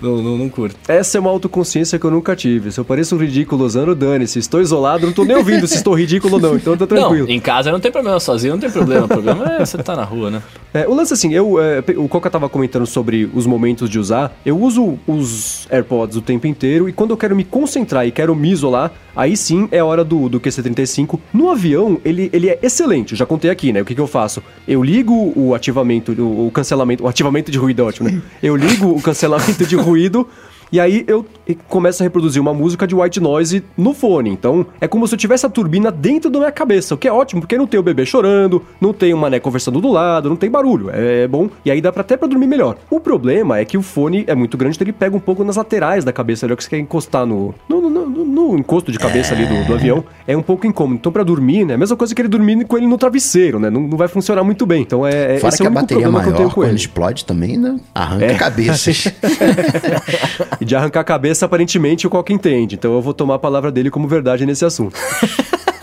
[0.00, 0.76] Não, não, não curto.
[0.86, 2.70] Essa é uma autoconsciência que eu nunca tive.
[2.70, 4.38] Se eu pareço um ridículo usando, dane-se.
[4.38, 7.26] Estou isolado, não tô nem ouvindo se estou ridículo ou não, então tá tranquilo.
[7.26, 9.06] Não, em casa não tem problema, sozinho não tem problema.
[9.06, 10.42] O problema é você tá na rua, né?
[10.72, 14.38] É, o lance assim, eu, é, o Coca tava comentando sobre os momentos de usar.
[14.44, 18.34] Eu uso os AirPods o tempo inteiro e quando eu quero me concentrar e quero
[18.34, 21.18] me isolar, aí sim é hora do, do QC35.
[21.32, 23.82] No avião, ele, ele é excelente, eu já contei aqui, né?
[23.82, 24.42] O que, que eu faço?
[24.66, 28.20] Eu ligo o ativamento, o, o cancelamento, o ativamento de ruído é ótimo, né?
[28.42, 30.28] Eu ligo o cancelamento de ruído.
[30.72, 31.24] E aí eu
[31.68, 34.30] começo a reproduzir uma música de white noise no fone.
[34.30, 37.12] Então é como se eu tivesse a turbina dentro da minha cabeça, o que é
[37.12, 40.36] ótimo, porque não tem o bebê chorando, não tem o mané conversando do lado, não
[40.36, 40.90] tem barulho.
[40.92, 41.48] É bom.
[41.64, 42.76] E aí dá pra, até pra dormir melhor.
[42.90, 45.56] O problema é que o fone é muito grande, então ele pega um pouco nas
[45.56, 48.58] laterais da cabeça, ali, é o que você quer encostar no, no, no- no- no
[48.58, 50.04] encosto de cabeça ali do, do avião.
[50.26, 50.96] É um pouco incômodo.
[50.96, 51.74] Então pra dormir, né?
[51.74, 53.70] A mesma coisa que ele dormir com ele no travesseiro, né?
[53.70, 54.82] Não, não vai funcionar muito bem.
[54.82, 56.54] Então é, é Fora esse é que o a bateria problema que eu tenho maior,
[56.54, 56.76] com quando ele.
[56.76, 57.78] explode também, né?
[57.94, 58.34] Arranca É.
[58.34, 59.04] cabeças.
[60.60, 62.76] E de arrancar a cabeça, aparentemente, o Coca entende.
[62.76, 64.98] Então eu vou tomar a palavra dele como verdade nesse assunto.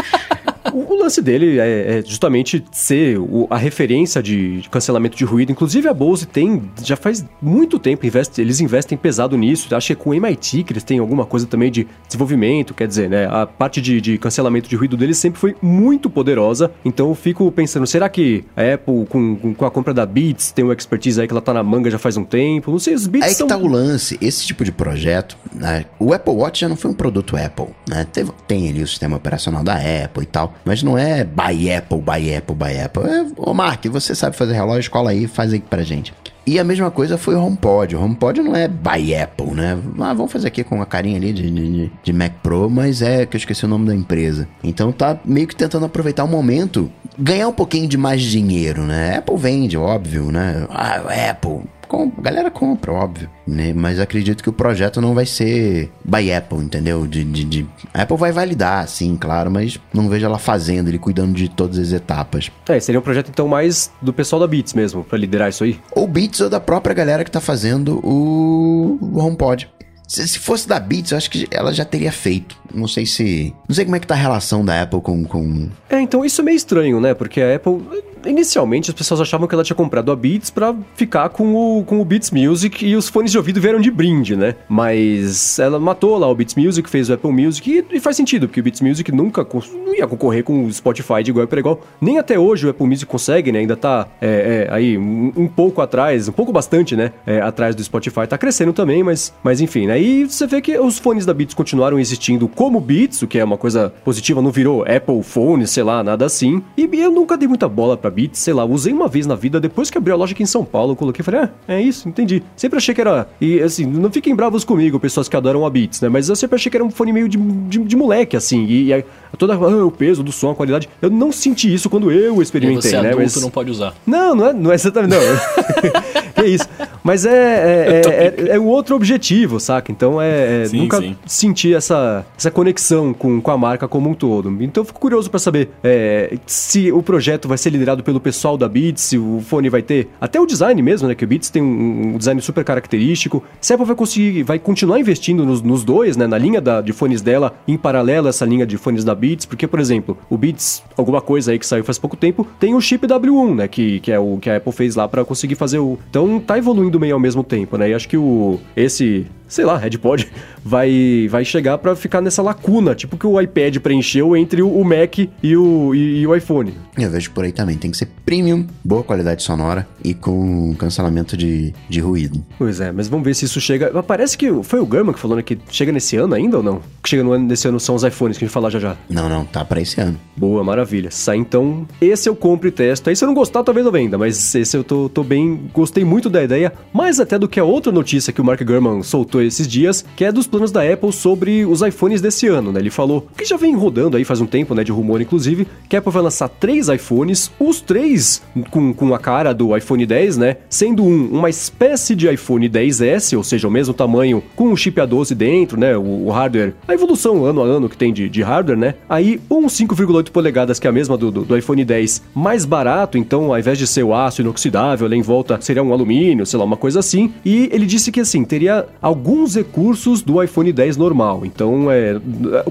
[0.73, 5.23] O, o lance dele é, é justamente ser o- a referência de, de cancelamento de
[5.25, 5.51] ruído.
[5.51, 9.73] Inclusive a Bose tem, já faz muito tempo, investe, eles investem pesado nisso.
[9.75, 12.87] Acho que é com o MIT que eles têm alguma coisa também de desenvolvimento, quer
[12.87, 13.25] dizer, né?
[13.29, 16.71] A parte de, de cancelamento de ruído deles sempre foi muito poderosa.
[16.85, 20.63] Então eu fico pensando, será que a Apple, com, com- a compra da Beats, tem
[20.65, 22.71] uma expertise aí que ela tá na manga já faz um tempo?
[22.71, 23.47] Não sei, os Beats Aí que são...
[23.47, 25.85] tá o lance, esse tipo de projeto, né?
[25.99, 28.05] O Apple Watch já não foi um produto Apple, né?
[28.11, 32.01] Teve- tem ali o sistema operacional da Apple e tal, mas não é by Apple,
[32.01, 33.03] by Apple, by Apple.
[33.03, 36.13] É, ô Mark, você sabe fazer relógio, cola aí, faz aí pra gente.
[36.45, 37.95] E a mesma coisa foi o HomePod.
[37.95, 39.77] O HomePod não é by Apple, né?
[39.99, 43.25] Ah, vamos fazer aqui com a carinha ali de, de, de Mac Pro, mas é
[43.25, 44.47] que eu esqueci o nome da empresa.
[44.61, 49.17] Então tá meio que tentando aproveitar o momento, ganhar um pouquinho de mais dinheiro, né?
[49.17, 50.67] Apple vende, óbvio, né?
[50.69, 51.61] Ah, Apple,
[51.93, 53.71] com- a galera compra, óbvio, né?
[53.73, 57.05] Mas acredito que o projeto não vai ser by Apple, entendeu?
[57.07, 60.99] De, de, de- A Apple vai validar, sim, claro, mas não vejo ela fazendo, ele
[60.99, 62.51] cuidando de todas as etapas.
[62.67, 65.79] É, seria um projeto então mais do pessoal da Beats mesmo, pra liderar isso aí.
[65.95, 69.69] Ou Beats ou da própria galera que tá fazendo o o HomePod.
[70.07, 72.55] Se, se fosse da Beats, eu acho que ela já teria feito.
[72.73, 73.53] Não sei se.
[73.67, 75.23] Não sei como é que tá a relação da Apple com.
[75.23, 75.69] com...
[75.89, 77.13] É, então isso é meio estranho, né?
[77.13, 77.79] Porque a Apple,
[78.25, 81.99] inicialmente, as pessoas achavam que ela tinha comprado a Beats pra ficar com o, com
[81.99, 84.55] o Beats Music e os fones de ouvido vieram de brinde, né?
[84.67, 88.47] Mas ela matou lá o Beats Music, fez o Apple Music e, e faz sentido,
[88.47, 89.45] porque o Beats Music nunca
[89.85, 91.81] não ia concorrer com o Spotify de igual para igual.
[91.99, 93.59] Nem até hoje o Apple Music consegue, né?
[93.59, 97.11] Ainda tá é, é, aí um, um pouco atrás, um pouco bastante, né?
[97.25, 98.27] É, atrás do Spotify.
[98.27, 100.01] Tá crescendo também, mas, mas enfim, né?
[100.01, 103.43] E você vê que os fones da Beats continuaram existindo como Beats, o que é
[103.43, 106.61] uma coisa positiva, não virou Apple Phone, sei lá, nada assim.
[106.77, 109.59] E eu nunca dei muita bola pra Beats, sei lá, usei uma vez na vida,
[109.59, 111.81] depois que abri a loja aqui em São Paulo, eu coloquei e falei, ah, é
[111.81, 112.41] isso, entendi.
[112.55, 113.27] Sempre achei que era.
[113.41, 116.09] E assim, não fiquem bravos comigo, pessoas que adoram a Beats, né?
[116.09, 118.65] Mas eu sempre achei que era um fone meio de, de, de moleque, assim.
[118.65, 119.03] E, e aí,
[119.37, 120.87] toda ah, o peso do som, a qualidade.
[121.01, 123.09] Eu não senti isso quando eu E experimentei, você né?
[123.09, 123.41] adulto Mas...
[123.41, 123.93] não pode usar.
[124.05, 125.15] Não, não é, não é exatamente.
[125.15, 125.19] Não.
[126.43, 126.67] que isso.
[127.03, 129.91] Mas é, é, é, é, é um outro objetivo, saca?
[129.91, 130.63] Então é.
[130.63, 131.15] é Sim, nunca sim.
[131.25, 134.49] senti essa, essa conexão com, com a marca como um todo.
[134.61, 138.57] Então eu fico curioso pra saber é, se o projeto vai ser liderado pelo pessoal
[138.57, 140.09] da Beats, o fone vai ter.
[140.19, 141.15] Até o design mesmo, né?
[141.15, 143.43] Que o Beats tem um, um design super característico.
[143.59, 144.43] Se a Apple vai conseguir.
[144.43, 146.27] Vai continuar investindo nos, nos dois, né?
[146.27, 149.45] Na linha da, de fones dela, em paralelo a essa linha de fones da Beats.
[149.45, 152.81] Porque, por exemplo, o Beats, alguma coisa aí que saiu faz pouco tempo, tem o
[152.81, 153.67] chip W1, né?
[153.67, 155.97] Que, que é o que a Apple fez lá pra conseguir fazer o.
[156.09, 157.89] Então tá evoluindo meio ao mesmo tempo, né?
[157.89, 160.27] E acho que o esse sei lá, Red Pod
[160.65, 165.19] vai, vai chegar para ficar nessa lacuna, tipo que o iPad preencheu entre o Mac
[165.19, 166.73] e o, e, e, o iPhone.
[166.97, 171.37] Eu vejo por aí também, tem que ser premium, boa qualidade sonora e com cancelamento
[171.37, 172.43] de, de ruído.
[172.57, 174.01] Pois é, mas vamos ver se isso chega.
[174.03, 176.81] Parece que foi o Gurman que falou né, que chega nesse ano ainda ou não?
[177.01, 178.97] Que chega no ano, nesse ano são os iPhones que a gente falar já já.
[179.09, 180.19] Não, não, tá para esse ano.
[180.35, 181.11] Boa, maravilha.
[181.11, 183.09] Sai então, esse eu compro e testo.
[183.09, 186.03] Aí se eu não gostar, talvez eu venda, mas esse eu tô, tô bem, gostei
[186.03, 189.42] muito da ideia, mais até do que a outra notícia que o Mark Gurman soltou
[189.45, 192.79] esses dias, que é dos planos da Apple sobre os iPhones desse ano, né?
[192.79, 195.95] Ele falou, que já vem rodando aí faz um tempo, né, de rumor inclusive, que
[195.95, 200.37] a Apple vai lançar três iPhones, os três com, com a cara do iPhone 10,
[200.37, 200.57] né?
[200.69, 204.99] Sendo um uma espécie de iPhone 10S, ou seja, o mesmo tamanho, com o chip
[204.99, 205.97] A12 dentro, né?
[205.97, 208.95] O, o hardware, a evolução ano a ano que tem de, de hardware, né?
[209.09, 213.17] Aí um 5,8 polegadas, que é a mesma do, do, do, iPhone 10, mais barato,
[213.17, 216.59] então ao invés de ser o aço inoxidável ali em volta, seria um alumínio, sei
[216.59, 217.33] lá, uma coisa assim.
[217.45, 219.22] E ele disse que assim, teria alguns
[219.55, 221.45] recursos do iPhone 10 normal.
[221.45, 222.19] Então, é,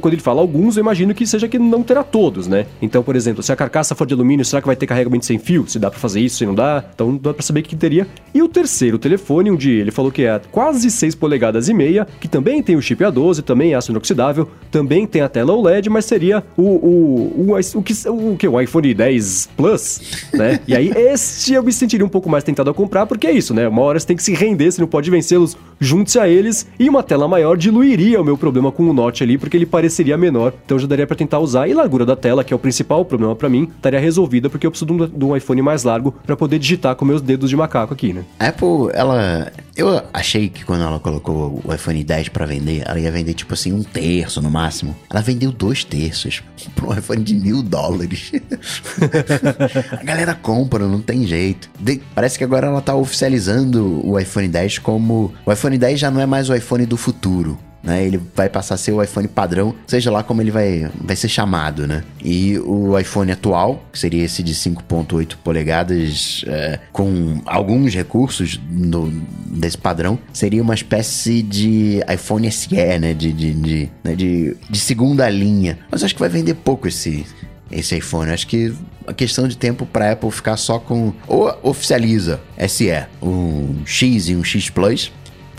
[0.00, 2.66] quando ele fala alguns, eu imagino que seja que não terá todos, né?
[2.80, 5.38] Então, por exemplo, se a carcaça for de alumínio, será que vai ter carregamento sem
[5.38, 5.66] fio?
[5.66, 6.84] Se dá para fazer isso, se não dá?
[6.94, 8.06] Então, dá para saber que teria.
[8.34, 12.28] E o terceiro telefone, dia ele falou que é quase 6 polegadas e meia, que
[12.28, 16.04] também tem o chip A12, também é aço inoxidável, também tem a tela OLED, mas
[16.04, 18.48] seria o, o, o, o, que, o que?
[18.48, 20.60] O iPhone 10 Plus, né?
[20.66, 23.54] E aí, este eu me sentiria um pouco mais tentado a comprar, porque é isso,
[23.54, 23.68] né?
[23.68, 26.88] Uma hora você tem que se render, você não pode vencê-los, junte-se a eles, e
[26.88, 30.52] uma tela maior diluiria o meu problema com o Note ali, porque ele pareceria menor,
[30.64, 31.68] então já daria para tentar usar.
[31.68, 34.70] E largura da tela, que é o principal problema para mim, estaria resolvida, porque eu
[34.70, 37.56] preciso de um, de um iPhone mais largo para poder digitar com meus dedos de
[37.56, 38.24] macaco aqui, né?
[38.38, 39.50] A Apple, ela.
[39.74, 43.54] Eu achei que quando ela colocou o iPhone 10 para vender, ela ia vender tipo
[43.54, 44.94] assim um terço no máximo.
[45.08, 46.42] Ela vendeu dois terços
[46.74, 48.32] para um iPhone de mil dólares.
[49.92, 51.70] a galera compra, não tem jeito.
[51.80, 55.32] De, parece que agora ela tá oficializando o iPhone 10 como.
[55.46, 58.04] O iPhone 10 já não é mais o iPhone do futuro né?
[58.04, 61.28] Ele vai passar a ser o iPhone padrão, seja lá como ele vai, vai ser
[61.28, 62.04] chamado, né?
[62.24, 69.10] E o iPhone atual, que seria esse de 5.8 polegadas, é, com alguns recursos no,
[69.46, 73.12] desse padrão, seria uma espécie de iPhone SE, né?
[73.12, 74.14] De, de, de, né?
[74.14, 75.78] de, de segunda linha.
[75.90, 77.26] Mas acho que vai vender pouco esse,
[77.70, 78.30] esse iPhone.
[78.30, 78.72] Acho que
[79.06, 82.88] a questão de tempo para Apple ficar só com ou oficializa SE,
[83.20, 85.10] um X e um X Plus,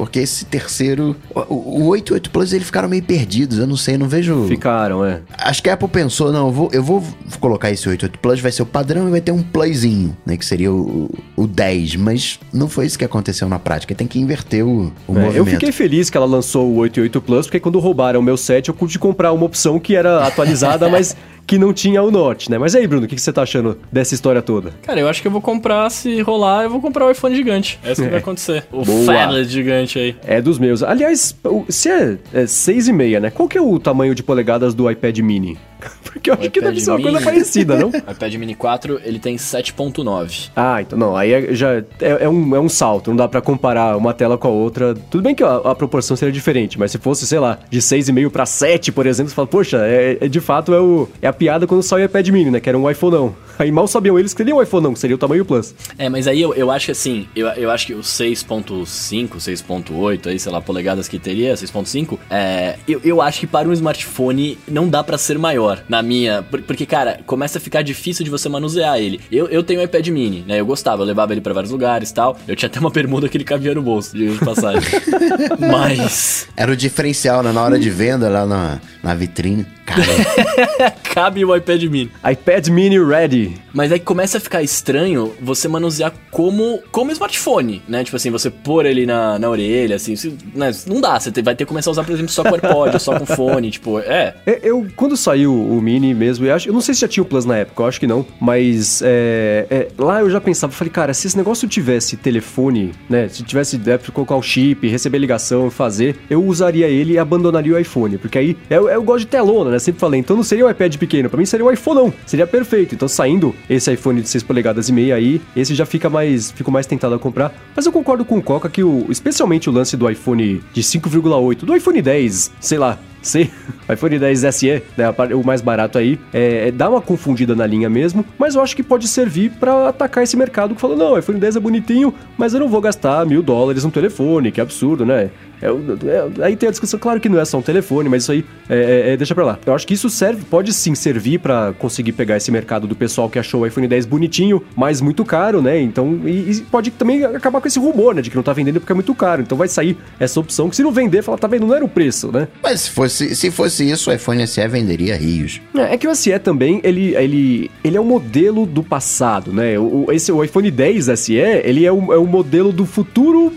[0.05, 1.15] porque esse terceiro.
[1.33, 3.57] O, o 88 Plus eles ficaram meio perdidos.
[3.57, 4.47] Eu não sei, eu não vejo.
[4.47, 5.21] Ficaram, é.
[5.37, 7.03] Acho que a Apple pensou, não, eu vou, eu vou
[7.39, 10.37] colocar esse 88 Plus, vai ser o padrão e vai ter um Plusinho, né?
[10.37, 11.95] Que seria o, o 10.
[11.95, 13.95] Mas não foi isso que aconteceu na prática.
[13.95, 15.35] Tem que inverter o, o é, movimento.
[15.37, 18.67] Eu fiquei feliz que ela lançou o 88 Plus, porque quando roubaram o meu set,
[18.67, 21.15] eu pude comprar uma opção que era atualizada, mas
[21.45, 22.57] que não tinha o Note, né?
[22.57, 24.71] Mas aí, Bruno, o que, que, você tá achando dessa história toda?
[24.83, 27.79] Cara, eu acho que eu vou comprar, se rolar, eu vou comprar o iPhone gigante.
[27.83, 28.11] É isso que é.
[28.11, 28.65] vai acontecer.
[28.71, 30.15] O Phablet gigante aí.
[30.25, 30.83] É dos meus.
[30.83, 31.35] Aliás,
[31.69, 33.29] se é, é 6,5, né?
[33.29, 35.57] Qual que é o tamanho de polegadas do iPad mini?
[36.03, 37.89] Porque eu acho que deve ser uma coisa parecida, não?
[37.89, 40.51] O iPad Mini 4, ele tem 7.9.
[40.55, 43.41] Ah, então não, aí é, já é, é, um, é um salto, não dá para
[43.41, 44.93] comparar uma tela com a outra.
[45.09, 48.29] Tudo bem que a, a, proporção seria diferente, mas se fosse, sei lá, de 6,5
[48.29, 51.33] para 7, por exemplo, você fala, poxa, é, é, de fato é, o, é a
[51.33, 52.59] piada quando saiu o iPad Mini, né?
[52.59, 53.35] Que era um iPhone não.
[53.59, 55.75] Aí mal sabiam eles que seria um iPhone não, que seria o tamanho Plus.
[55.97, 60.27] É, mas aí eu, eu acho que assim, eu, eu acho que o 6.5, 6.8,
[60.27, 64.57] aí, sei lá, polegadas que teria, 6.5, é, eu, eu acho que para um smartphone
[64.67, 66.43] não dá para ser maior, na minha.
[66.43, 69.19] Porque, cara, começa a ficar difícil de você manusear ele.
[69.31, 70.59] Eu, eu tenho um iPad mini, né?
[70.59, 72.37] Eu gostava, eu levava ele para vários lugares e tal.
[72.47, 74.81] Eu tinha até uma bermuda que ele cabia no bolso, de passagem.
[75.59, 76.47] Mas.
[76.55, 77.51] Era o diferencial, né?
[77.51, 79.65] Na hora de venda lá na, na vitrine.
[81.03, 82.11] Cabe o iPad mini.
[82.29, 83.55] iPad mini ready.
[83.73, 88.03] Mas aí começa a ficar estranho você manusear como, como smartphone, né?
[88.03, 90.15] Tipo assim, você pôr ele na, na orelha, assim.
[90.53, 90.71] né?
[90.87, 93.17] Não dá, você vai ter que começar a usar, por exemplo, só com AirPod, só
[93.19, 94.35] com fone, tipo, é.
[94.45, 94.59] é.
[94.63, 97.25] Eu, quando saiu o Mini mesmo, eu, acho, eu não sei se já tinha o
[97.25, 100.91] Plus na época, eu acho que não, mas é, é, lá eu já pensava, falei,
[100.91, 103.27] cara, se esse negócio tivesse telefone, né?
[103.27, 107.79] Se tivesse é, colocar o chip, receber ligação, fazer, eu usaria ele e abandonaria o
[107.79, 109.79] iPhone, porque aí eu, eu gosto de telona, né?
[109.79, 112.47] Sempre falei, então não seria o iPad pequeno, para mim seria o iPhone não, seria
[112.47, 112.95] perfeito.
[112.95, 116.71] Então saindo esse iPhone de 6 polegadas e meia aí, esse já fica mais, fico
[116.71, 117.53] mais tentado a comprar.
[117.75, 121.65] Mas eu concordo com o Coca que o, especialmente o lance do iPhone de 5,8,
[121.65, 123.49] do iPhone 10, sei lá, Sim,
[123.89, 127.89] iPhone 10 SE, né, o mais barato aí, é, é, dá uma confundida na linha
[127.89, 131.39] mesmo, mas eu acho que pode servir para atacar esse mercado que falou, não, iPhone
[131.39, 135.31] 10 é bonitinho, mas eu não vou gastar mil dólares no telefone, que absurdo, né?
[135.63, 138.31] É, é, aí tem a discussão, claro que não é só um telefone, mas isso
[138.33, 139.59] aí é, é, é deixa pra lá.
[139.65, 143.29] Eu acho que isso serve, pode sim servir para conseguir pegar esse mercado do pessoal
[143.29, 145.79] que achou o iPhone 10 bonitinho, mas muito caro, né?
[145.79, 148.21] Então, e, e, pode também acabar com esse rumor, né?
[148.21, 149.41] De que não tá vendendo porque é muito caro.
[149.41, 151.89] Então vai sair essa opção que se não vender, fala, tá vendo, não era o
[151.89, 152.47] preço, né?
[152.61, 155.61] Mas se fosse, se fosse isso, o iPhone SE venderia rios.
[155.75, 159.79] É, é que o SE também, ele, ele, ele é um modelo do passado, né?
[159.79, 163.53] O, esse, o iPhone 10 SE, ele é o, é o modelo do futuro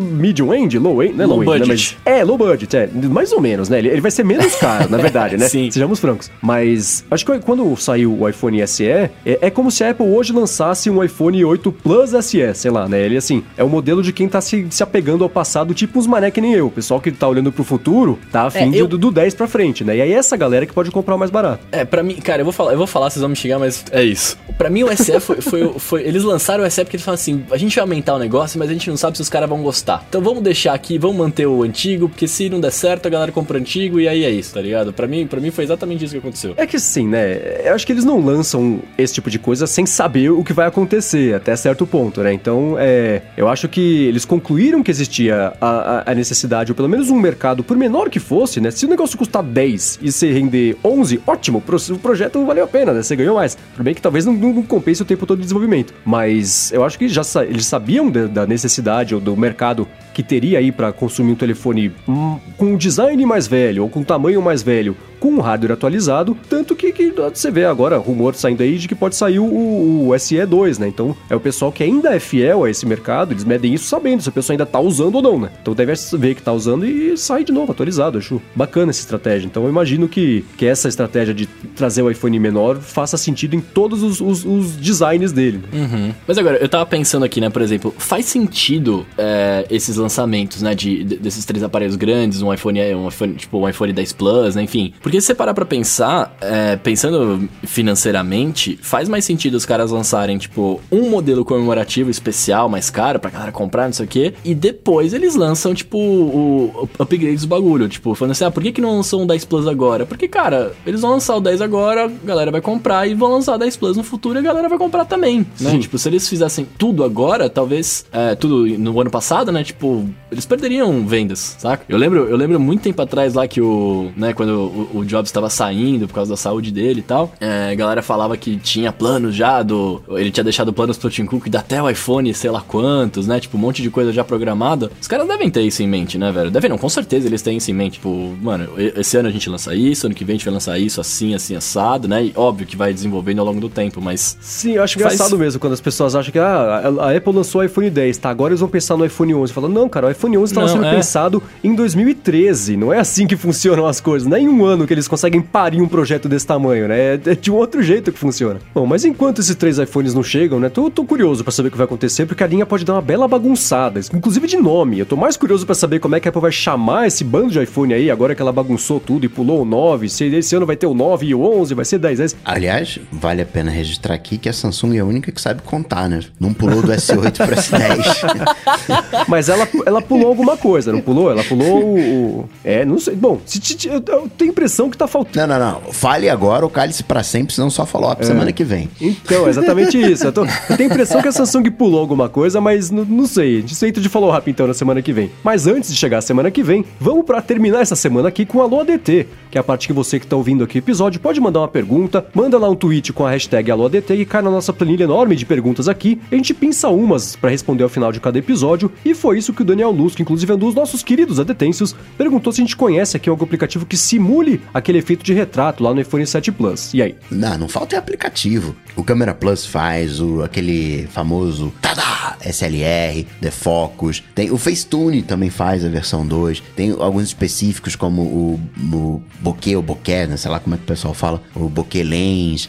[0.00, 1.26] medium end, low end, né?
[1.26, 1.68] Low, low budget.
[1.68, 1.74] Né?
[1.74, 2.88] Mas, é, low budget, é.
[2.92, 3.78] Mais ou menos, né?
[3.78, 5.48] Ele, ele vai ser menos caro, na verdade, né?
[5.48, 5.70] Sim.
[5.70, 6.30] Sejamos francos.
[6.42, 10.32] Mas acho que quando saiu o iPhone SE, é, é, como se a Apple hoje
[10.32, 13.00] lançasse um iPhone 8 Plus SE, sei lá, né?
[13.00, 16.06] Ele, assim, é o modelo de quem tá se, se apegando ao passado, tipo uns
[16.06, 16.66] mané que nem eu.
[16.66, 19.46] O pessoal que tá olhando pro futuro, tá afim É, eu- do, do 10 pra
[19.46, 19.96] frente, né?
[19.96, 21.60] E aí é essa galera que pode comprar o mais barato.
[21.72, 23.84] É, pra mim, cara, eu vou falar, eu vou falar, vocês vão me xingar, mas
[23.92, 24.36] é isso.
[24.58, 27.42] Pra mim o SE foi, foi, foi- Eles lançaram o SE porque eles falaram assim:
[27.50, 29.62] a gente vai aumentar o negócio, mas a gente não sabe se os caras vão
[29.62, 29.89] gostar.
[30.08, 33.32] Então vamos deixar aqui, vamos manter o antigo, porque se não der certo, a galera
[33.32, 34.92] compra antigo e aí é isso, tá ligado?
[34.92, 36.54] Pra mim, pra mim foi exatamente isso que aconteceu.
[36.56, 37.60] É que sim, né?
[37.64, 40.66] Eu acho que eles não lançam esse tipo de coisa sem saber o que vai
[40.66, 42.32] acontecer, até certo ponto, né?
[42.32, 45.68] Então, é, eu acho que eles concluíram que existia a,
[46.06, 48.70] a- a necessidade, ou pelo menos um mercado, por menor que fosse, né?
[48.70, 52.68] Se o negócio custar 10 e você render 11, ótimo, pro- o projeto valeu a
[52.68, 53.02] pena, né?
[53.02, 53.56] Você ganhou mais.
[53.74, 56.98] Tudo bem que talvez não, não compense o tempo todo de desenvolvimento, mas eu acho
[56.98, 59.79] que já eles sabiam da necessidade ou do mercado
[60.12, 64.00] que teria aí para consumir um telefone hum, com um design mais velho ou com
[64.00, 68.34] um tamanho mais velho, com um hardware atualizado, tanto que, que você vê agora rumor
[68.34, 70.88] saindo aí de que pode sair o, o SE2, né?
[70.88, 74.22] Então é o pessoal que ainda é fiel a esse mercado, eles medem isso sabendo
[74.22, 75.50] se a pessoa ainda tá usando ou não, né?
[75.60, 78.18] Então deve ver que tá usando e sai de novo atualizado.
[78.18, 79.46] Acho bacana essa estratégia.
[79.46, 81.46] Então eu imagino que, que essa estratégia de
[81.76, 85.60] trazer o iPhone menor faça sentido em todos os, os- os designs dele.
[85.72, 85.80] né?
[85.80, 86.14] Uhum.
[86.26, 90.74] Mas agora, eu tava pensando aqui, né, por exemplo, faz sentido é, esses lançamentos, né,
[90.74, 94.54] de, de- desses três aparelhos grandes, um iPhone, um iPhone, tipo, um iPhone 10 Plus,
[94.54, 94.92] né, enfim.
[95.10, 100.38] Porque se você parar pra pensar, é, pensando financeiramente, faz mais sentido os caras lançarem,
[100.38, 104.54] tipo, um modelo comemorativo especial, mais caro, pra galera comprar, não sei o quê, e
[104.54, 108.70] depois eles lançam, tipo, o, o upgrade do bagulho, tipo, falando assim, ah, por que
[108.70, 110.06] que não lançou um 10 Plus agora?
[110.06, 113.56] Porque, cara, eles vão lançar o 10 agora, a galera vai comprar, e vão lançar
[113.56, 115.76] o 10 Plus no futuro e a galera vai comprar também, né?
[115.76, 120.46] Tipo, se eles fizessem tudo agora, talvez, é, tudo no ano passado, né, tipo, eles
[120.46, 121.84] perderiam vendas, saca?
[121.88, 124.50] Eu lembro, eu lembro muito tempo atrás lá que o, né, quando
[124.94, 128.02] o, o Jobs estava saindo por causa da saúde dele e tal, é, a galera
[128.02, 131.80] falava que tinha planos já do, ele tinha deixado planos pro Tim Cook da até
[131.80, 134.90] o iPhone, sei lá quantos, né, tipo, um monte de coisa já programada.
[135.00, 136.50] Os caras devem ter isso em mente, né, velho?
[136.50, 139.48] Devem não, com certeza eles têm isso em mente, tipo, mano, esse ano a gente
[139.48, 142.32] lança isso, ano que vem a gente vai lançar isso assim, assim, assado, né, e
[142.34, 144.36] óbvio que vai desenvolvendo ao longo do tempo, mas...
[144.40, 147.60] Sim, eu acho Faz- engraçado mesmo quando as pessoas acham que ah, a Apple lançou
[147.60, 148.30] o iPhone 10, tá?
[148.30, 149.52] Agora eles vão pensar no iPhone 11.
[149.52, 150.94] Fala, não, cara, o iPhone 11 estava sendo é.
[150.94, 152.76] pensado em 2013.
[152.76, 154.26] Não é assim que funcionam as coisas.
[154.26, 157.14] Não é em um ano que eles conseguem parir um projeto desse tamanho, né?
[157.14, 158.58] É é de um outro jeito que funciona.
[158.74, 160.68] Bom, mas enquanto esses três iPhones não chegam, né?
[160.68, 163.00] Tô, tô curioso pra saber o que vai acontecer, porque a linha pode dar uma
[163.02, 164.98] bela bagunçada, inclusive de nome.
[164.98, 167.50] Eu tô mais curioso pra saber como é que a Apple vai chamar esse bando
[167.52, 170.08] de iPhone aí, agora que ela bagunçou tudo e pulou o 9.
[170.08, 172.34] Se esse ano vai ter o 9 e o 11, vai ser 10.
[172.44, 176.08] Aliás, vale a pena registrar aqui que a Samsung é a única que sabe contar,
[176.08, 176.18] né?
[176.40, 179.24] Não pulou do S8 para S10.
[179.28, 181.30] Mas ela, ela pulou alguma coisa, não pulou?
[181.30, 181.98] Ela pulou o.
[182.40, 183.14] o- É, não sei.
[183.14, 185.46] Bom, se, eu, eu tenho a impressão que tá faltando.
[185.46, 185.92] não, não, não.
[185.92, 188.88] Fale agora ou cale-se para sempre, senão só follow up semana que vem.
[189.00, 190.24] Então, é exatamente isso.
[190.24, 193.58] Eu, tô- eu tenho a impressão que a Samsung pulou alguma coisa, mas não, sei.
[193.58, 195.30] A gente senta de follow up então na semana que vem.
[195.44, 198.60] Mas antes de chegar a semana que vem, vamos pra terminar essa semana aqui com
[198.60, 201.20] a Alô ADT, que é a parte que você que tá ouvindo aqui o episódio
[201.20, 204.42] pode mandar uma pergunta, manda lá um tweet com a hashtag Alô ADT e cai
[204.42, 206.20] na nossa planilha enorme de perguntas aqui.
[206.30, 208.90] A gente pinça umas pra responder ao final de cada episódio.
[209.04, 211.94] E foi isso que o Daniel Luz, que inclusive é um dos nossos queridos adetêncios,
[212.16, 215.92] perguntou se a gente conhece aqui algum aplicativo que simule aquele efeito de retrato lá
[215.94, 216.92] no iPhone 7 Plus.
[216.94, 217.14] E aí?
[217.30, 218.74] Não, não falta é aplicativo.
[218.96, 222.00] O Camera Plus faz, o, aquele famoso tada,
[222.44, 224.22] SLR, Defocus.
[224.34, 226.62] Tem, o Facetune também faz a versão 2.
[226.76, 228.60] Tem alguns específicos como o,
[228.92, 230.36] o Bokeh ou Bokeh, né?
[230.36, 231.42] sei lá como é que o pessoal fala.
[231.54, 232.68] O Bokeh Lens.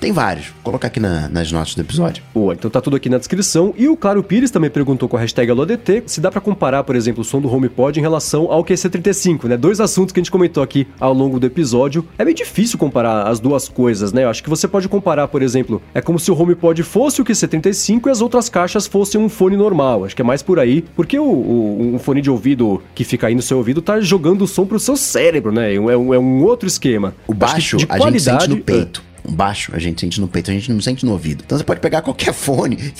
[0.00, 0.46] Tem vários.
[0.46, 2.22] Vou colocar aqui na- nas notas do episódio.
[2.34, 3.74] Boa, então tá tudo aqui na descrição.
[3.76, 6.96] E o Claro Pires também perguntou com a hashtag AloDT se dá pra comparar, por
[6.96, 9.56] exemplo, o som do HomePod em relação ao QC35, né?
[9.56, 12.04] Dois assuntos que a gente comentou aqui ao longo do episódio.
[12.18, 14.24] É meio difícil comparar as duas coisas, né?
[14.24, 17.24] Eu acho que você pode comparar, por exemplo, é como se o HomePod fosse o
[17.24, 20.04] QC35 e as outras caixas fossem um fone normal.
[20.04, 23.26] Acho que é mais por aí, porque o, o- um fone de ouvido que fica
[23.26, 25.74] aí no seu ouvido tá jogando o som pro seu cérebro, né?
[25.74, 27.14] É um, é um- é outro esquema.
[27.26, 29.02] O baixo de a gente sente no qualidade- peito.
[29.30, 31.42] Baixo a gente sente no peito, a gente não sente no ouvido.
[31.44, 32.92] Então você pode pegar qualquer fone,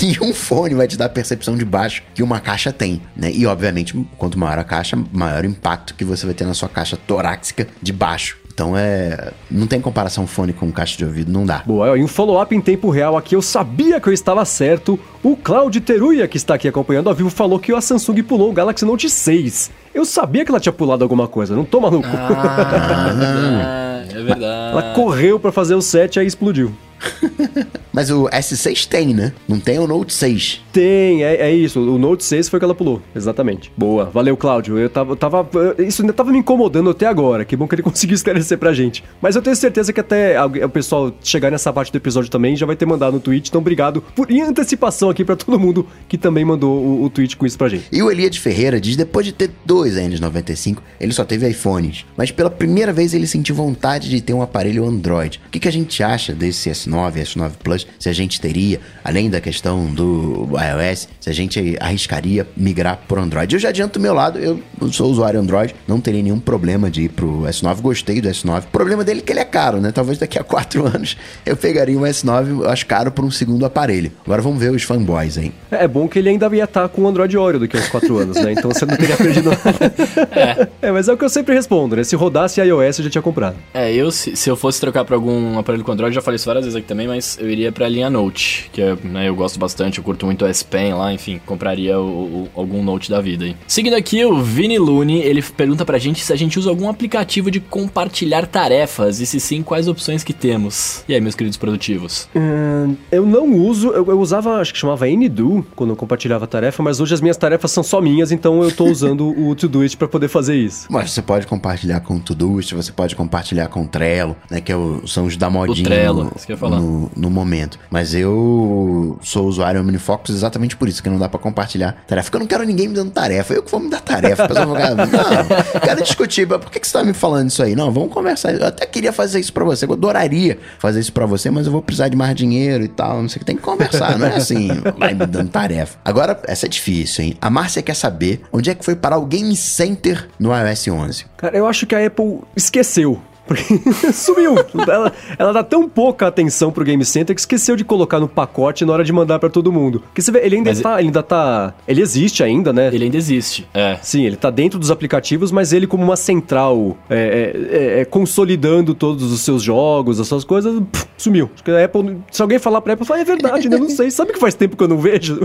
[0.00, 3.30] nenhum fone vai te dar a percepção de baixo que uma caixa tem, né?
[3.32, 6.68] E obviamente, quanto maior a caixa, maior o impacto que você vai ter na sua
[6.68, 8.40] caixa torácica de baixo.
[8.52, 9.32] Então é.
[9.50, 11.62] Não tem comparação fone com caixa de ouvido, não dá.
[11.64, 15.00] Boa, e um follow-up em tempo real aqui, eu sabia que eu estava certo.
[15.22, 18.52] O Claudio Teruya, que está aqui acompanhando ao vivo, falou que a Samsung pulou o
[18.52, 19.70] Galaxy Note 6.
[19.94, 22.06] Eu sabia que ela tinha pulado alguma coisa, não tô maluco.
[22.06, 24.72] Ah, é verdade.
[24.72, 26.72] Ela correu para fazer o 7 e aí explodiu.
[27.92, 29.32] Mas o S6 tem, né?
[29.48, 30.62] Não tem o Note 6.
[30.72, 31.80] Tem, é, é isso.
[31.80, 33.02] O Note 6 foi que ela pulou.
[33.14, 33.72] Exatamente.
[33.76, 34.04] Boa.
[34.06, 34.78] Valeu, Cláudio.
[34.78, 35.48] Eu tava, eu tava.
[35.78, 37.44] Isso ainda tava me incomodando até agora.
[37.44, 39.02] Que bom que ele conseguiu esclarecer pra gente.
[39.20, 42.66] Mas eu tenho certeza que até o pessoal chegar nessa parte do episódio também já
[42.66, 43.48] vai ter mandado no tweet.
[43.48, 47.36] Então, obrigado por em antecipação aqui pra todo mundo que também mandou o, o tweet
[47.36, 47.86] com isso pra gente.
[47.90, 52.04] E o Eliade Ferreira diz: depois de ter dois N95, ele só teve iPhones.
[52.16, 55.40] Mas pela primeira vez ele sentiu vontade de ter um aparelho Android.
[55.46, 57.86] O que, que a gente acha desse S9, S9 Plus?
[57.98, 63.20] Se a gente teria, além da questão do iOS, se a gente arriscaria migrar pro
[63.20, 63.54] Android.
[63.54, 67.02] Eu já adianto do meu lado, eu sou usuário Android, não teria nenhum problema de
[67.02, 68.64] ir pro S9, gostei do S9.
[68.64, 69.92] O problema dele é que ele é caro, né?
[69.92, 71.16] Talvez daqui a quatro anos
[71.46, 74.10] eu pegaria um S9, eu acho caro por um segundo aparelho.
[74.24, 75.52] Agora vamos ver os fanboys, hein?
[75.70, 78.18] É bom que ele ainda ia estar com o Android Oreo daqui a uns quatro
[78.18, 78.52] anos, né?
[78.52, 79.92] Então você não teria perdido nada.
[80.32, 80.68] É.
[80.88, 80.92] é.
[80.92, 82.04] mas é o que eu sempre respondo, né?
[82.04, 83.56] Se rodasse iOS, eu já tinha comprado.
[83.72, 86.46] É, eu, se, se eu fosse trocar pra algum aparelho com Android, já falei isso
[86.46, 89.58] várias vezes aqui também, mas eu iria pra linha Note, que é, né, eu gosto
[89.58, 93.20] bastante, eu curto muito o S Pen lá, enfim, compraria o, o, algum Note da
[93.20, 93.56] vida aí.
[93.66, 97.50] Seguindo aqui, o Vini Lune, ele pergunta pra gente se a gente usa algum aplicativo
[97.50, 101.04] de compartilhar tarefas, e se sim, quais opções que temos.
[101.08, 102.28] E aí, meus queridos produtivos?
[102.34, 106.82] Hum, eu não uso, eu, eu, usava, acho que chamava Ndu quando eu compartilhava tarefa,
[106.82, 110.08] mas hoje as minhas tarefas são só minhas, então eu tô usando o Todoist para
[110.08, 110.86] poder fazer isso.
[110.90, 114.72] Mas você pode compartilhar com o Todoist, você pode compartilhar com o Trello, né, que
[114.72, 116.69] é o, são os da modinha o Trello, isso que eu ia falar.
[116.78, 117.78] No, no momento.
[117.90, 122.26] Mas eu sou usuário OmniFocus exatamente por isso, que não dá para compartilhar tarefa.
[122.26, 123.54] Porque eu não quero ninguém me dando tarefa.
[123.54, 124.46] Eu que vou me dar tarefa.
[124.46, 126.46] Pessoal não, quero discutir.
[126.46, 127.74] Por que, que você tá me falando isso aí?
[127.74, 128.54] Não, vamos conversar.
[128.54, 129.86] Eu até queria fazer isso para você.
[129.86, 133.22] Eu adoraria fazer isso para você, mas eu vou precisar de mais dinheiro e tal.
[133.22, 133.44] Não sei o que.
[133.46, 134.18] Tem que conversar.
[134.18, 134.68] Não é assim,
[134.98, 135.98] vai me dando tarefa.
[136.04, 137.36] Agora, essa é difícil, hein?
[137.40, 141.26] A Márcia quer saber onde é que foi parar o Game Center no iOS 11.
[141.36, 143.20] Cara, eu acho que a Apple esqueceu
[143.50, 143.80] porque
[144.14, 144.54] sumiu.
[144.86, 148.84] ela, ela dá tão pouca atenção pro Game Center que esqueceu de colocar no pacote
[148.84, 149.98] na hora de mandar para todo mundo.
[149.98, 151.74] Porque você vê, ele ainda mas tá, ele ainda tá.
[151.88, 152.90] Ele existe ainda, né?
[152.92, 153.66] Ele ainda existe.
[153.74, 153.98] É.
[154.02, 158.04] Sim, ele tá dentro dos aplicativos, mas ele como uma central é, é, é, é
[158.04, 161.50] consolidando todos os seus jogos, as suas coisas, pff, sumiu.
[161.52, 163.74] Acho que a Apple, se alguém falar pra Apple, fala, é verdade, né?
[163.74, 164.12] Eu não sei.
[164.12, 165.40] Sabe que faz tempo que eu não vejo?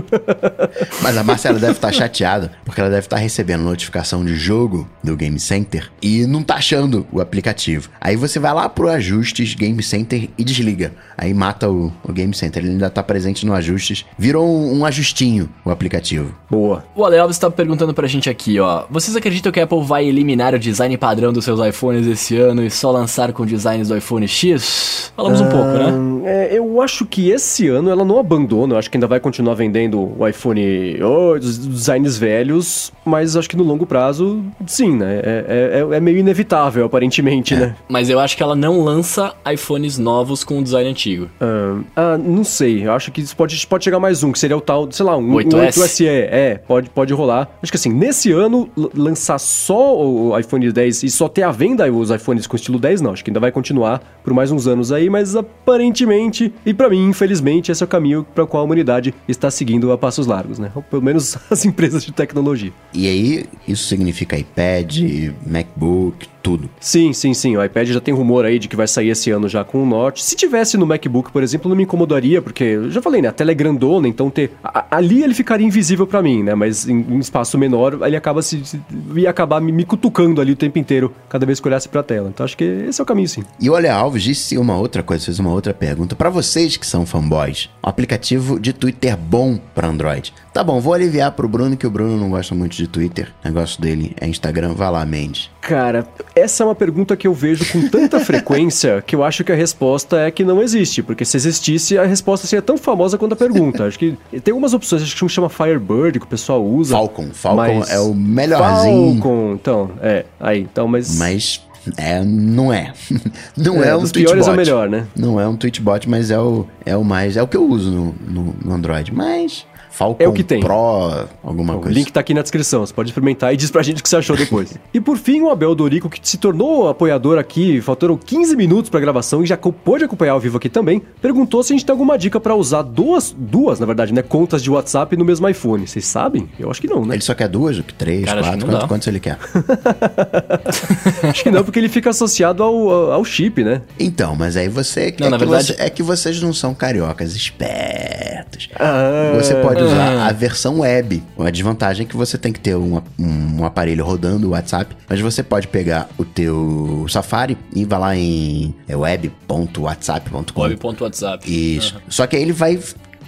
[1.02, 4.36] mas a Marcela deve estar tá chateada, porque ela deve estar tá recebendo notificação de
[4.36, 7.95] jogo do Game Center e não tá achando o aplicativo.
[8.00, 10.92] Aí você vai lá pro ajustes Game Center e desliga.
[11.16, 12.62] Aí mata o, o Game Center.
[12.62, 14.04] Ele ainda tá presente no ajustes.
[14.18, 16.34] Virou um, um ajustinho o aplicativo.
[16.50, 16.84] Boa.
[16.94, 18.84] O Ale Alves tá perguntando pra gente aqui, ó.
[18.90, 22.62] Vocês acreditam que a Apple vai eliminar o design padrão dos seus iPhones esse ano
[22.64, 25.12] e só lançar com designs do iPhone X?
[25.16, 25.92] Falamos um pouco, né?
[26.30, 28.74] É, eu acho que esse ano ela não abandona.
[28.74, 30.62] Eu acho que ainda vai continuar vendendo o iPhone
[31.02, 35.20] oh, os designs velhos, mas acho que no longo prazo, sim, né?
[35.22, 37.58] É, é, é meio inevitável, aparentemente, É.
[37.58, 37.76] né?
[37.88, 41.30] Mas eu acho que ela não lança iPhones novos com o design antigo.
[41.40, 42.86] Ah, ah, não sei.
[42.86, 45.16] Eu acho que isso pode, pode chegar mais um, que seria o tal, sei lá,
[45.16, 45.54] um 8S.
[45.54, 46.06] um 8SE.
[46.06, 47.48] É, pode, pode rolar.
[47.62, 51.90] Acho que assim, nesse ano, lançar só o iPhone 10 e só ter à venda
[51.92, 53.12] os iPhones com estilo 10, não.
[53.12, 57.08] Acho que ainda vai continuar por mais uns anos aí, mas aparentemente, e pra mim,
[57.08, 60.70] infelizmente, esse é o caminho para qual a humanidade está seguindo a passos largos, né?
[60.74, 62.72] Ou pelo menos as empresas de tecnologia.
[62.92, 64.98] E aí, isso significa iPad,
[65.46, 66.70] MacBook, tudo.
[66.80, 67.56] Sim, sim, sim.
[67.56, 69.86] O iPad já tem rumor aí de que vai sair esse ano já com o
[69.86, 70.24] Note.
[70.24, 73.28] Se tivesse no MacBook, por exemplo, não me incomodaria, porque eu já falei, né?
[73.28, 74.52] A tela é grandona, então ter.
[74.64, 76.54] a- ali ele ficaria invisível pra mim, né?
[76.54, 78.64] Mas em, em espaço menor, ele acaba se.
[78.64, 78.80] se
[79.14, 82.28] ia acabar me, me cutucando ali o tempo inteiro, cada vez que olhasse pra tela.
[82.28, 83.42] Então acho que esse é o caminho, sim.
[83.60, 86.14] E Olha Alves disse uma outra coisa, fez uma outra pergunta.
[86.16, 90.32] Pra vocês que são fanboys, um aplicativo de Twitter bom pra Android.
[90.56, 93.30] Tá bom, vou aliviar pro Bruno, que o Bruno não gosta muito de Twitter.
[93.44, 94.72] O negócio dele é Instagram.
[94.72, 95.50] Vai lá, Mendes.
[95.60, 99.52] Cara, essa é uma pergunta que eu vejo com tanta frequência que eu acho que
[99.52, 101.02] a resposta é que não existe.
[101.02, 103.84] Porque se existisse, a resposta seria tão famosa quanto a pergunta.
[103.84, 106.94] acho que tem algumas opções, acho que um chama Firebird, que o pessoal usa.
[106.96, 107.28] Falcon.
[107.34, 109.12] Falcon é o melhorzinho.
[109.20, 110.24] Falcon, então, é.
[110.40, 111.18] Aí, então, mas.
[111.18, 111.60] Mas
[111.98, 112.94] é, não é.
[113.54, 114.48] Não é, É, um dos piores tweetbot.
[114.48, 115.06] é o melhor, né?
[115.14, 117.36] Não é um tweetbot, mas é o, é o mais.
[117.36, 119.14] É o que eu uso no, no, no Android.
[119.14, 119.66] Mas
[119.96, 120.60] Falcon É o que tem.
[120.60, 121.94] Pro, alguma O coisa.
[121.98, 124.16] link tá aqui na descrição, você pode experimentar e diz pra gente o que você
[124.16, 124.74] achou depois.
[124.92, 129.00] e por fim, o Abel Dorico, que se tornou apoiador aqui, faltaram 15 minutos pra
[129.00, 132.18] gravação e já pôde acompanhar ao vivo aqui também, perguntou se a gente tem alguma
[132.18, 135.86] dica pra usar duas, duas, na verdade, né, contas de WhatsApp no mesmo iPhone.
[135.86, 136.48] Vocês sabem?
[136.58, 137.14] Eu acho que não, né?
[137.14, 139.38] Ele só quer duas, três, Cara, quatro, quantos, quantos ele quer?
[141.22, 143.82] Acho que não, porque ele fica associado ao, ao- ao chip, né?
[143.98, 146.74] Então, mas aí você, Não, é, na que verdade- você- é que vocês não são
[146.74, 148.68] cariocas espertos.
[148.78, 149.32] Ah.
[149.36, 151.22] Você pode usar a versão web.
[151.38, 155.20] A desvantagem é que você tem que ter um, um aparelho rodando o WhatsApp, mas
[155.20, 160.60] você pode pegar o teu Safari e vai lá em é, web.whatsapp.com.
[160.60, 161.76] Web.whatsapp.
[161.76, 161.96] Isso.
[162.08, 162.78] Só que aí ele vai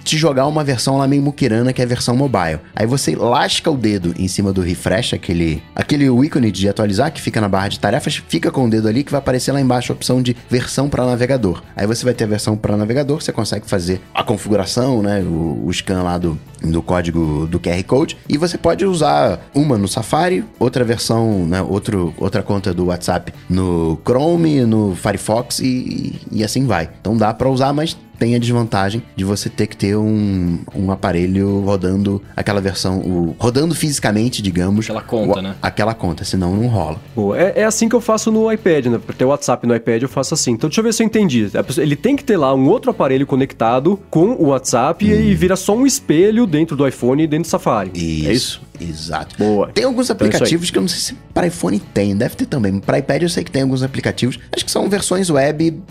[0.03, 2.59] te jogar uma versão lá meio muquirana, que é a versão mobile.
[2.75, 7.21] Aí você lasca o dedo em cima do refresh, aquele, aquele ícone de atualizar que
[7.21, 9.91] fica na barra de tarefas, fica com o dedo ali que vai aparecer lá embaixo
[9.91, 11.61] a opção de versão para navegador.
[11.75, 15.63] Aí você vai ter a versão para navegador, você consegue fazer a configuração, né, o,
[15.65, 19.87] o scan lá do, do código do QR Code, e você pode usar uma no
[19.87, 26.43] Safari, outra versão, né, outro, outra conta do WhatsApp no Chrome, no Firefox e, e
[26.43, 26.89] assim vai.
[26.99, 30.91] Então dá para usar, mas tem a desvantagem de você ter que ter um, um
[30.91, 34.85] aparelho rodando aquela versão, o, rodando fisicamente, digamos.
[34.87, 35.55] Aquela conta, o- né?
[35.61, 36.97] Aquela conta, senão não rola.
[37.15, 38.97] Pô, é, é assim que eu faço no iPad, né?
[38.97, 40.51] Pra ter o WhatsApp no iPad eu faço assim.
[40.51, 41.49] Então deixa eu ver se eu entendi.
[41.65, 45.55] Pessoa- Ele tem que ter lá um outro aparelho conectado com o WhatsApp e vira
[45.55, 47.91] só um espelho dentro do iPhone e dentro do Safari.
[47.93, 48.61] Isso, É isso?
[48.79, 49.35] Exato.
[49.37, 49.67] Boa.
[49.73, 52.45] Tem alguns Então é aplicativos que eu não sei se para iPhone tem, deve ter
[52.45, 52.79] também.
[52.79, 54.39] Para iPad eu sei que tem alguns aplicativos.
[54.53, 55.81] Acho que são versões web.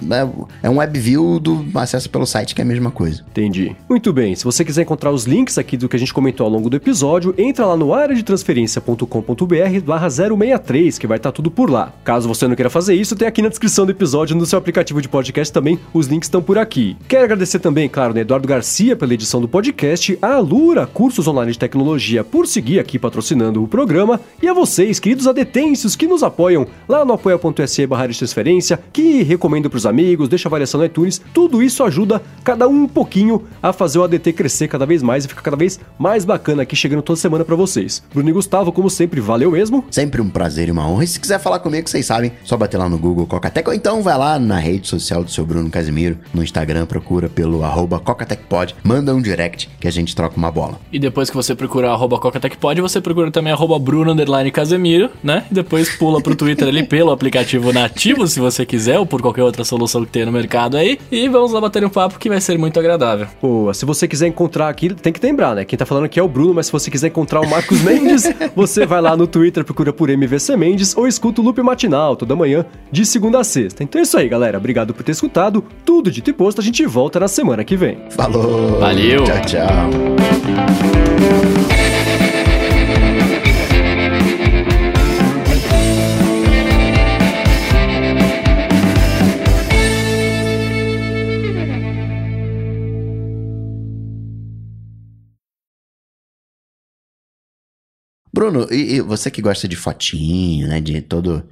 [0.00, 0.28] né?
[0.62, 3.24] É um web view do acesso pelo site, que é a mesma coisa.
[3.30, 3.76] Entendi.
[3.88, 6.52] Muito bem, se você quiser encontrar os links aqui do que a gente comentou ao
[6.52, 11.92] longo do episódio, entra lá no areadetransferencia.com.br barra 063, que vai estar tudo por lá.
[12.04, 15.00] Caso você não queira fazer isso, tem aqui na descrição do episódio no seu aplicativo
[15.02, 16.96] de podcast também, os links estão por aqui.
[17.08, 21.52] Quero agradecer também, claro, né, Eduardo Garcia pela edição do podcast, a Alura, cursos online
[21.52, 26.22] de tecnologia, por seguir aqui patrocinando o programa, e a vocês, queridos adetêncios, que nos
[26.22, 31.20] apoiam lá no apoia.se barra de transferência, que recomendo pros amigos, deixa avaliação no iTunes,
[31.34, 35.24] tudo isso ajuda cada um um pouquinho a fazer o ADT crescer cada vez mais
[35.24, 38.02] e ficar cada vez mais bacana aqui chegando toda semana pra vocês.
[38.12, 39.84] Bruno e Gustavo, como sempre, valeu mesmo.
[39.90, 41.04] Sempre um prazer e uma honra.
[41.04, 44.02] E se quiser falar comigo, vocês sabem, só bater lá no Google Cocatec ou então
[44.02, 48.76] vai lá na rede social do seu Bruno Casimiro, no Instagram, procura pelo arroba CocatecPod,
[48.84, 50.78] manda um direct que a gente troca uma bola.
[50.92, 55.44] E depois que você procurar arroba CocaTechPod, você procura também arroba Bruno underline Casemiro, né?
[55.50, 59.42] E depois pula pro Twitter ali pelo aplicativo nativo, se você quiser, ou por qualquer
[59.42, 60.98] outra solução que tenha no mercado aí.
[61.10, 63.26] E vamos lá bater um papo que vai ser muito agradável.
[63.40, 65.64] Boa, se você quiser encontrar aqui, tem que lembrar, né?
[65.64, 68.24] Quem tá falando aqui é o Bruno, mas se você quiser encontrar o Marcos Mendes,
[68.54, 72.34] você vai lá no Twitter, procura por MVC Mendes ou escuta o Loop Matinal toda
[72.36, 73.82] manhã, de segunda a sexta.
[73.82, 74.58] Então é isso aí, galera.
[74.58, 75.64] Obrigado por ter escutado.
[75.84, 77.98] Tudo dito e posto, a gente volta na semana que vem.
[78.10, 78.78] Falou!
[78.78, 79.24] Valeu.
[79.24, 79.90] Tchau, tchau!
[98.38, 100.80] Bruno, e, e você que gosta de fotinho, né?
[100.80, 101.42] De todo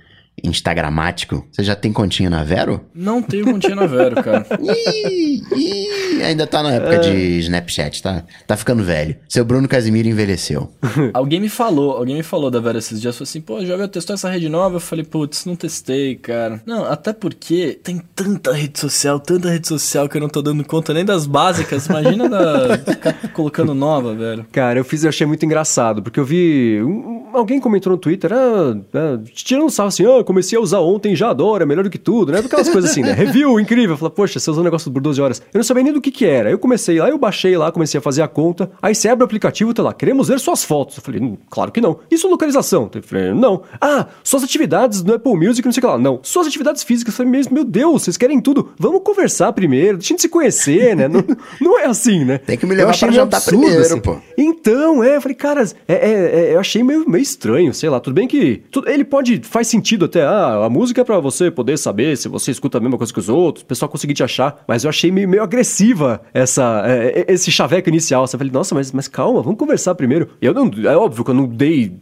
[0.42, 2.80] instagramático, você já tem continha na Vero?
[2.94, 4.46] Não tenho continha na Vero, cara.
[4.60, 8.24] Ih, ih, ainda tá na época de Snapchat, tá?
[8.46, 9.16] Tá ficando velho.
[9.28, 10.70] Seu Bruno Casimiro envelheceu.
[11.14, 14.14] alguém me falou, alguém me falou da Vera esses dias, falou assim, pô, já testou
[14.14, 14.76] essa rede nova?
[14.76, 16.60] Eu falei, putz, não testei, cara.
[16.66, 20.64] Não, até porque tem tanta rede social, tanta rede social que eu não tô dando
[20.64, 21.86] conta nem das básicas.
[21.86, 24.46] Imagina da, ficar colocando nova, velho.
[24.52, 26.80] Cara, eu fiz, eu achei muito engraçado, porque eu vi.
[26.82, 30.80] um- alguém comentou no Twitter, ah, ah, tirando um sarro assim, ah, comecei a usar
[30.80, 32.38] ontem, já adoro, é melhor do que tudo, né?
[32.38, 33.12] Aquelas coisas assim, né?
[33.14, 33.94] Review, incrível.
[33.94, 35.42] Eu falei, poxa, você usou um negócio por 12 horas.
[35.52, 36.50] Eu não sabia nem do que que era.
[36.50, 38.70] Eu comecei lá, eu baixei lá, comecei a fazer a conta.
[38.80, 40.96] Aí você abre o aplicativo, tá lá, queremos ver suas fotos.
[40.96, 41.98] Eu falei, hum, claro que não.
[42.10, 42.90] Isso localização?
[42.94, 43.62] Eu falei, não.
[43.80, 45.98] Ah, suas atividades no Apple Music, não sei o que lá.
[45.98, 46.20] Não.
[46.22, 47.14] Suas atividades físicas.
[47.14, 48.70] Eu falei, mesmo, meu Deus, vocês querem tudo.
[48.78, 51.08] Vamos conversar primeiro, deixa a gente se conhecer, né?
[51.08, 51.24] Não,
[51.60, 52.38] não é assim, né?
[52.38, 54.00] Tem que me levar pra jantar absurdo, primeiro, assim.
[54.00, 54.16] pô.
[54.36, 58.00] Então, é, eu falei, cara, é, é, é, eu achei meio, meio estranho, sei lá,
[58.00, 61.50] tudo bem que tu- ele pode, faz sentido até, ah, a música é pra você
[61.50, 64.22] poder saber se você escuta a mesma coisa que os outros, o pessoal conseguir te
[64.22, 68.52] achar, mas eu achei meio, meio agressiva essa, é, é, esse chaveco inicial, você falei,
[68.52, 70.28] nossa, mas, mas calma, vamos conversar primeiro.
[70.40, 71.94] Eu não, é óbvio que eu não dei,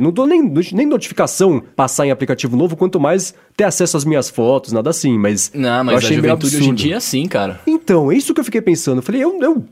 [0.00, 0.42] não dou nem,
[0.72, 5.18] nem notificação passar em aplicativo novo, quanto mais ter acesso às minhas fotos, nada assim,
[5.18, 7.60] mas Não, eu mas a achei meio juventude hoje em dia é assim, cara.
[7.66, 8.98] Então, é isso que eu fiquei pensando.
[8.98, 9.64] Eu falei, eu, eu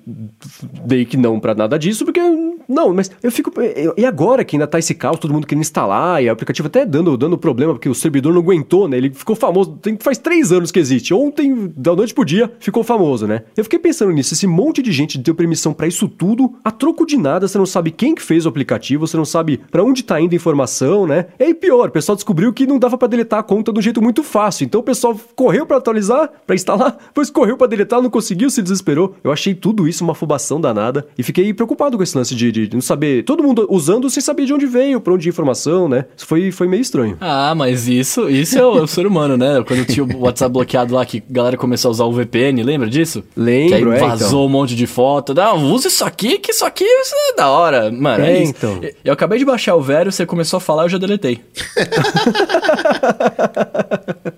[0.85, 2.21] dei que não pra nada disso, porque
[2.69, 3.51] não, mas eu fico.
[3.61, 6.67] eu- e agora que ainda tá esse caos, todo mundo querendo instalar, e o aplicativo
[6.69, 8.99] até dando, dando problema, porque o servidor não aguentou, né?
[8.99, 9.79] Ele ficou famoso.
[9.81, 11.15] Tem, faz três anos que existe.
[11.15, 13.43] Ontem, da noite pro dia, ficou famoso, né?
[13.57, 17.07] Eu fiquei pensando nisso, esse monte de gente deu permissão pra isso tudo, a troco
[17.07, 20.03] de nada, você não sabe quem que fez o aplicativo, você não sabe pra onde
[20.03, 21.27] tá indo a informação, né?
[21.39, 23.83] E aí pior, o pessoal descobriu que não dava pra deletar a conta de um
[23.83, 24.65] jeito muito fácil.
[24.65, 28.61] Então o pessoal correu pra atualizar, pra instalar, depois correu pra deletar, não conseguiu, se
[28.61, 29.15] desesperou.
[29.23, 32.71] Eu achei tudo isso uma afobação danada e fiquei preocupado com esse lance de, de
[32.75, 36.07] não saber, todo mundo usando sem saber de onde veio, pra onde a informação, né?
[36.17, 37.17] Isso foi, foi meio estranho.
[37.21, 39.63] Ah, mas isso, isso é o, é o ser humano, né?
[39.65, 42.91] Quando tinha o WhatsApp bloqueado lá, que a galera começou a usar o VPN, lembra
[42.91, 43.23] disso?
[43.37, 44.47] Lembro, que aí é, vazou então.
[44.47, 45.33] um monte de foto.
[45.35, 47.93] Não, usa isso aqui, que isso aqui isso é da hora.
[47.93, 48.51] Mano, é, É, isso.
[48.57, 48.79] então.
[48.83, 51.41] Eu- Eu acabei de baixar o Vero, você começou a falar, eu já deletei.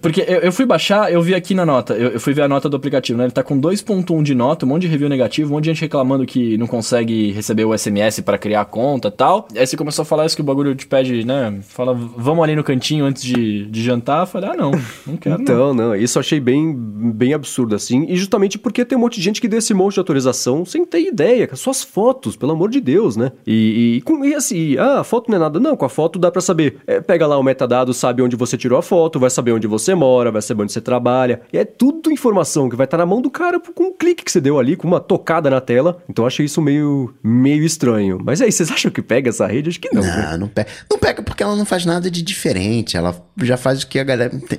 [0.00, 2.48] Porque eu, eu fui baixar, eu vi aqui na nota, eu, eu fui ver a
[2.48, 3.24] nota do aplicativo, né?
[3.24, 5.82] Ele tá com 2.1 de nota, um monte de review negativo, um monte de gente
[5.82, 9.46] reclamando que não consegue receber o SMS pra criar a conta e tal.
[9.54, 11.58] Aí você começou a falar isso que o bagulho te pede, né?
[11.62, 14.22] Fala, vamos ali no cantinho antes de, de jantar.
[14.22, 14.70] Eu falei, ah, não,
[15.06, 15.36] não quero.
[15.36, 15.42] não.
[15.42, 18.06] Então, não, isso eu achei bem, bem absurdo, assim.
[18.08, 20.84] E justamente porque tem um monte de gente que deu esse monte de autorização sem
[20.84, 23.32] ter ideia, com as suas fotos, pelo amor de Deus, né?
[23.46, 25.60] E, e, com, e assim, ah, a foto não é nada.
[25.60, 26.78] Não, com a foto dá pra saber.
[26.86, 29.94] É, pega lá o metadado, sabe onde você tirou a foto, vai saber onde você
[29.94, 31.40] mora, vai saber onde você trabalha.
[31.52, 34.30] E é tudo informação que vai estar na mão do cara com um clique que
[34.32, 36.02] você deu ali, com uma tocada na tela.
[36.08, 38.18] Então eu achei isso meio, meio estranho.
[38.24, 39.68] Mas aí, vocês acham que pega essa rede?
[39.70, 40.02] Acho que não.
[40.02, 40.28] né?
[40.32, 40.68] Não, não pega.
[40.90, 42.96] Não pega porque ela não faz nada de diferente.
[42.96, 44.30] Ela já faz o que a galera.
[44.48, 44.58] tem-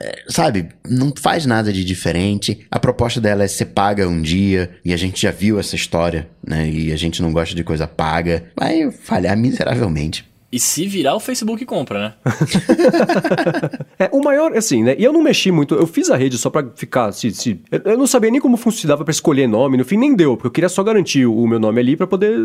[0.00, 0.68] é, sabe?
[0.88, 2.66] Não faz nada de diferente.
[2.70, 4.70] A proposta dela é ser paga um dia.
[4.84, 6.68] E a gente já viu essa história, né?
[6.68, 8.44] E a gente não gosta de coisa paga.
[8.58, 10.01] Vai falhar miseravelmente.
[10.02, 10.31] Exatamente.
[10.52, 12.14] E se virar, o Facebook compra, né?
[13.98, 14.96] É, o maior, assim, né?
[14.98, 17.12] E eu não mexi muito, eu fiz a rede só pra ficar.
[17.12, 20.36] Se, se, eu- não sabia nem como funcionava pra escolher nome, no fim nem deu,
[20.36, 22.36] porque eu queria só garantir o meu nome ali pra poder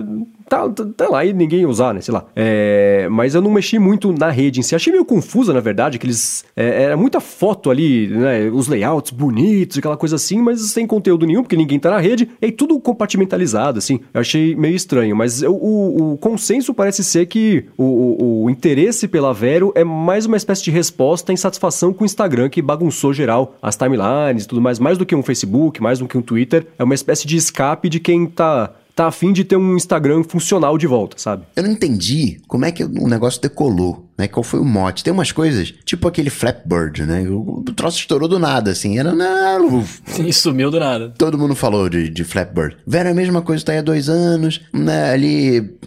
[0.48, 2.02] tá, tá, tá lá e ninguém usar, né?
[2.02, 2.26] Sei lá.
[2.36, 4.76] É, mas eu não mexi muito na rede em si.
[4.76, 6.46] Achei meio confusa, na verdade, que eles.
[6.56, 8.50] É, era muita foto ali, né?
[8.52, 12.30] Os layouts bonitos, aquela coisa assim, mas sem conteúdo nenhum, porque ninguém tá na rede,
[12.42, 14.00] e tudo compartimentalizado, assim.
[14.14, 17.97] Eu achei meio estranho, mas eu- o, o consenso parece ser que o,
[18.44, 22.50] o- interesse pela Vero é mais uma espécie de resposta à insatisfação com o Instagram,
[22.50, 26.08] que bagunçou geral as timelines e tudo mais, mais do que um Facebook, mais do
[26.08, 26.68] que um Twitter.
[26.78, 30.78] É uma espécie de escape de quem tá, tá afim de ter um Instagram funcional
[30.78, 31.44] de volta, sabe?
[31.56, 34.28] Eu não entendi como é que o negócio decolou, né?
[34.28, 35.04] Qual foi o mote?
[35.04, 37.22] Tem umas coisas, tipo aquele Flapbird, né?
[37.30, 38.98] O, o troço estourou do nada, assim.
[38.98, 39.14] Era.
[39.14, 39.84] Não,
[40.26, 41.14] E sumiu do nada.
[41.18, 42.78] Todo mundo falou de, de Flapbird.
[42.86, 45.12] Vera é a mesma coisa, tá aí há dois anos, né?
[45.12, 45.78] Ali,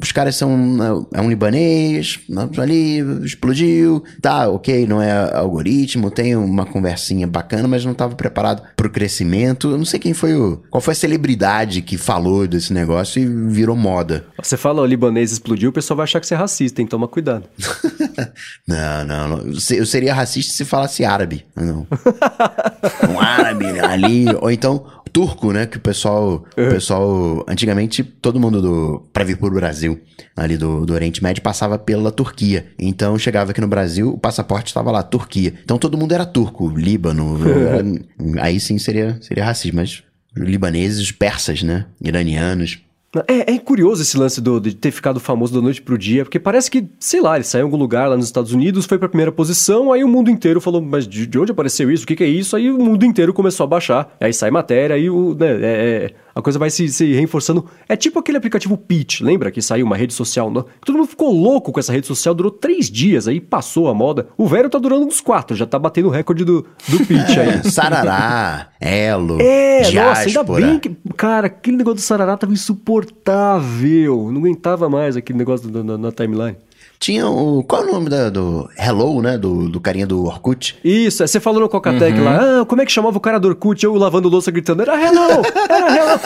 [0.00, 0.56] os caras são.
[0.56, 4.02] né, É um libanês, né, ali, explodiu.
[4.20, 9.70] Tá, ok, não é algoritmo, tem uma conversinha bacana, mas não tava preparado pro crescimento.
[9.70, 10.62] Eu não sei quem foi o.
[10.70, 14.26] Qual foi a celebridade que falou desse negócio e virou moda.
[14.42, 16.86] Você fala o libanês explodiu, o pessoal vai achar que você é racista, hein?
[16.86, 17.44] Toma cuidado.
[18.66, 19.38] Não, não, não.
[19.46, 21.44] Eu se- Eu seria racista se falasse árabe.
[21.56, 21.86] Não.
[23.10, 24.26] um árabe ali.
[24.40, 25.66] Ou então turco, né?
[25.66, 26.44] Que o pessoal.
[26.52, 27.44] O pessoal.
[27.48, 29.08] Antigamente, todo mundo do.
[29.12, 30.00] Pra vir pro Brasil,
[30.36, 32.66] ali do, do Oriente Médio, passava pela Turquia.
[32.78, 35.54] Então chegava aqui no Brasil, o passaporte estava lá, Turquia.
[35.64, 37.38] Então todo mundo era turco, Líbano.
[37.48, 37.82] era-
[38.44, 39.80] aí sim seria, seria racismo.
[39.80, 40.02] Mas
[40.36, 41.86] libaneses, persas, né?
[42.00, 42.78] Iranianos.
[43.26, 46.38] É, é curioso esse lance do, de ter ficado famoso da noite pro dia, porque
[46.38, 49.08] parece que, sei lá, ele saiu em algum lugar lá nos Estados Unidos, foi pra
[49.08, 52.04] primeira posição, aí o mundo inteiro falou, mas de, de onde apareceu isso?
[52.04, 52.54] O que, que é isso?
[52.54, 56.14] Aí o mundo inteiro começou a baixar, aí sai matéria, aí o, né, é- é-
[56.40, 57.64] a coisa vai se, se reforçando.
[57.88, 60.50] É tipo aquele aplicativo Pitch, lembra que saiu uma rede social?
[60.50, 60.64] Não?
[60.84, 64.28] Todo mundo ficou louco com essa rede social, durou três dias, aí passou a moda.
[64.36, 67.62] O velho tá durando uns quatro, já tá batendo o recorde do, do Pitch aí.
[67.70, 70.66] Sarará, Elo, É, nossa, ainda Diáspora.
[70.66, 70.96] bem que.
[71.16, 74.30] Cara, aquele negócio do Sarará tava insuportável.
[74.32, 76.56] Não aguentava mais aquele negócio do- na, na timeline.
[77.00, 77.64] Tinha o.
[77.64, 79.38] Qual é o nome da- do Hello, né?
[79.38, 80.78] Do, do carinha do Orkut?
[80.84, 83.48] Isso, é, você falou no Cocatec lá, ah, como é que chamava o cara do
[83.48, 83.82] Orkut?
[83.82, 86.20] Eu lavando louça gritando, era hello, era hello.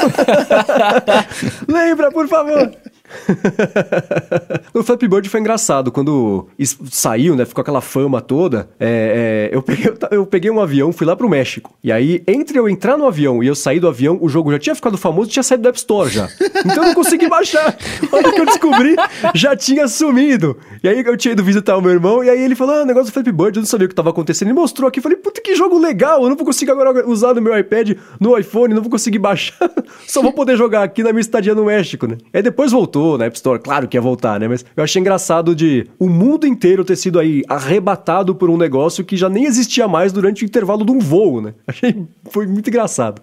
[1.69, 2.73] Lembra, por favor.
[4.73, 5.93] o Flappy Bird foi engraçado.
[5.93, 6.49] Quando
[6.91, 7.45] saiu, né?
[7.45, 8.69] Ficou aquela fama toda.
[8.79, 11.75] é, é, eu, peguei, eu peguei um avião, fui lá pro México.
[11.83, 14.59] E aí, entre eu entrar no avião e eu sair do avião, o jogo já
[14.59, 16.29] tinha ficado famoso tinha saído do App Store já.
[16.61, 17.77] Então eu não consegui baixar.
[18.13, 18.97] A hora que eu descobri,
[19.35, 20.57] já tinha sumido.
[20.83, 22.87] E aí eu tinha ido visitar o meu irmão, e aí ele falou: Ah, o
[22.87, 24.49] negócio do Flappy Bird, eu não sabia o que tava acontecendo.
[24.49, 27.35] Ele mostrou aqui, eu falei, puta que jogo legal, eu não vou conseguir agora usar
[27.35, 29.71] no meu iPad, no iPhone, não vou conseguir baixar.
[30.07, 32.17] Só vou poder jogar aqui na minha estadia no México, né?
[32.33, 32.73] Aí depois
[33.05, 34.49] voltou na App Store, claro que ia voltar, né?
[34.49, 39.05] Mas eu achei engraçado de o mundo inteiro ter sido aí arrebatado por um negócio
[39.05, 41.55] que já nem existia mais durante o intervalo de um voo, né?
[41.67, 43.21] Achei, foi muito engraçado.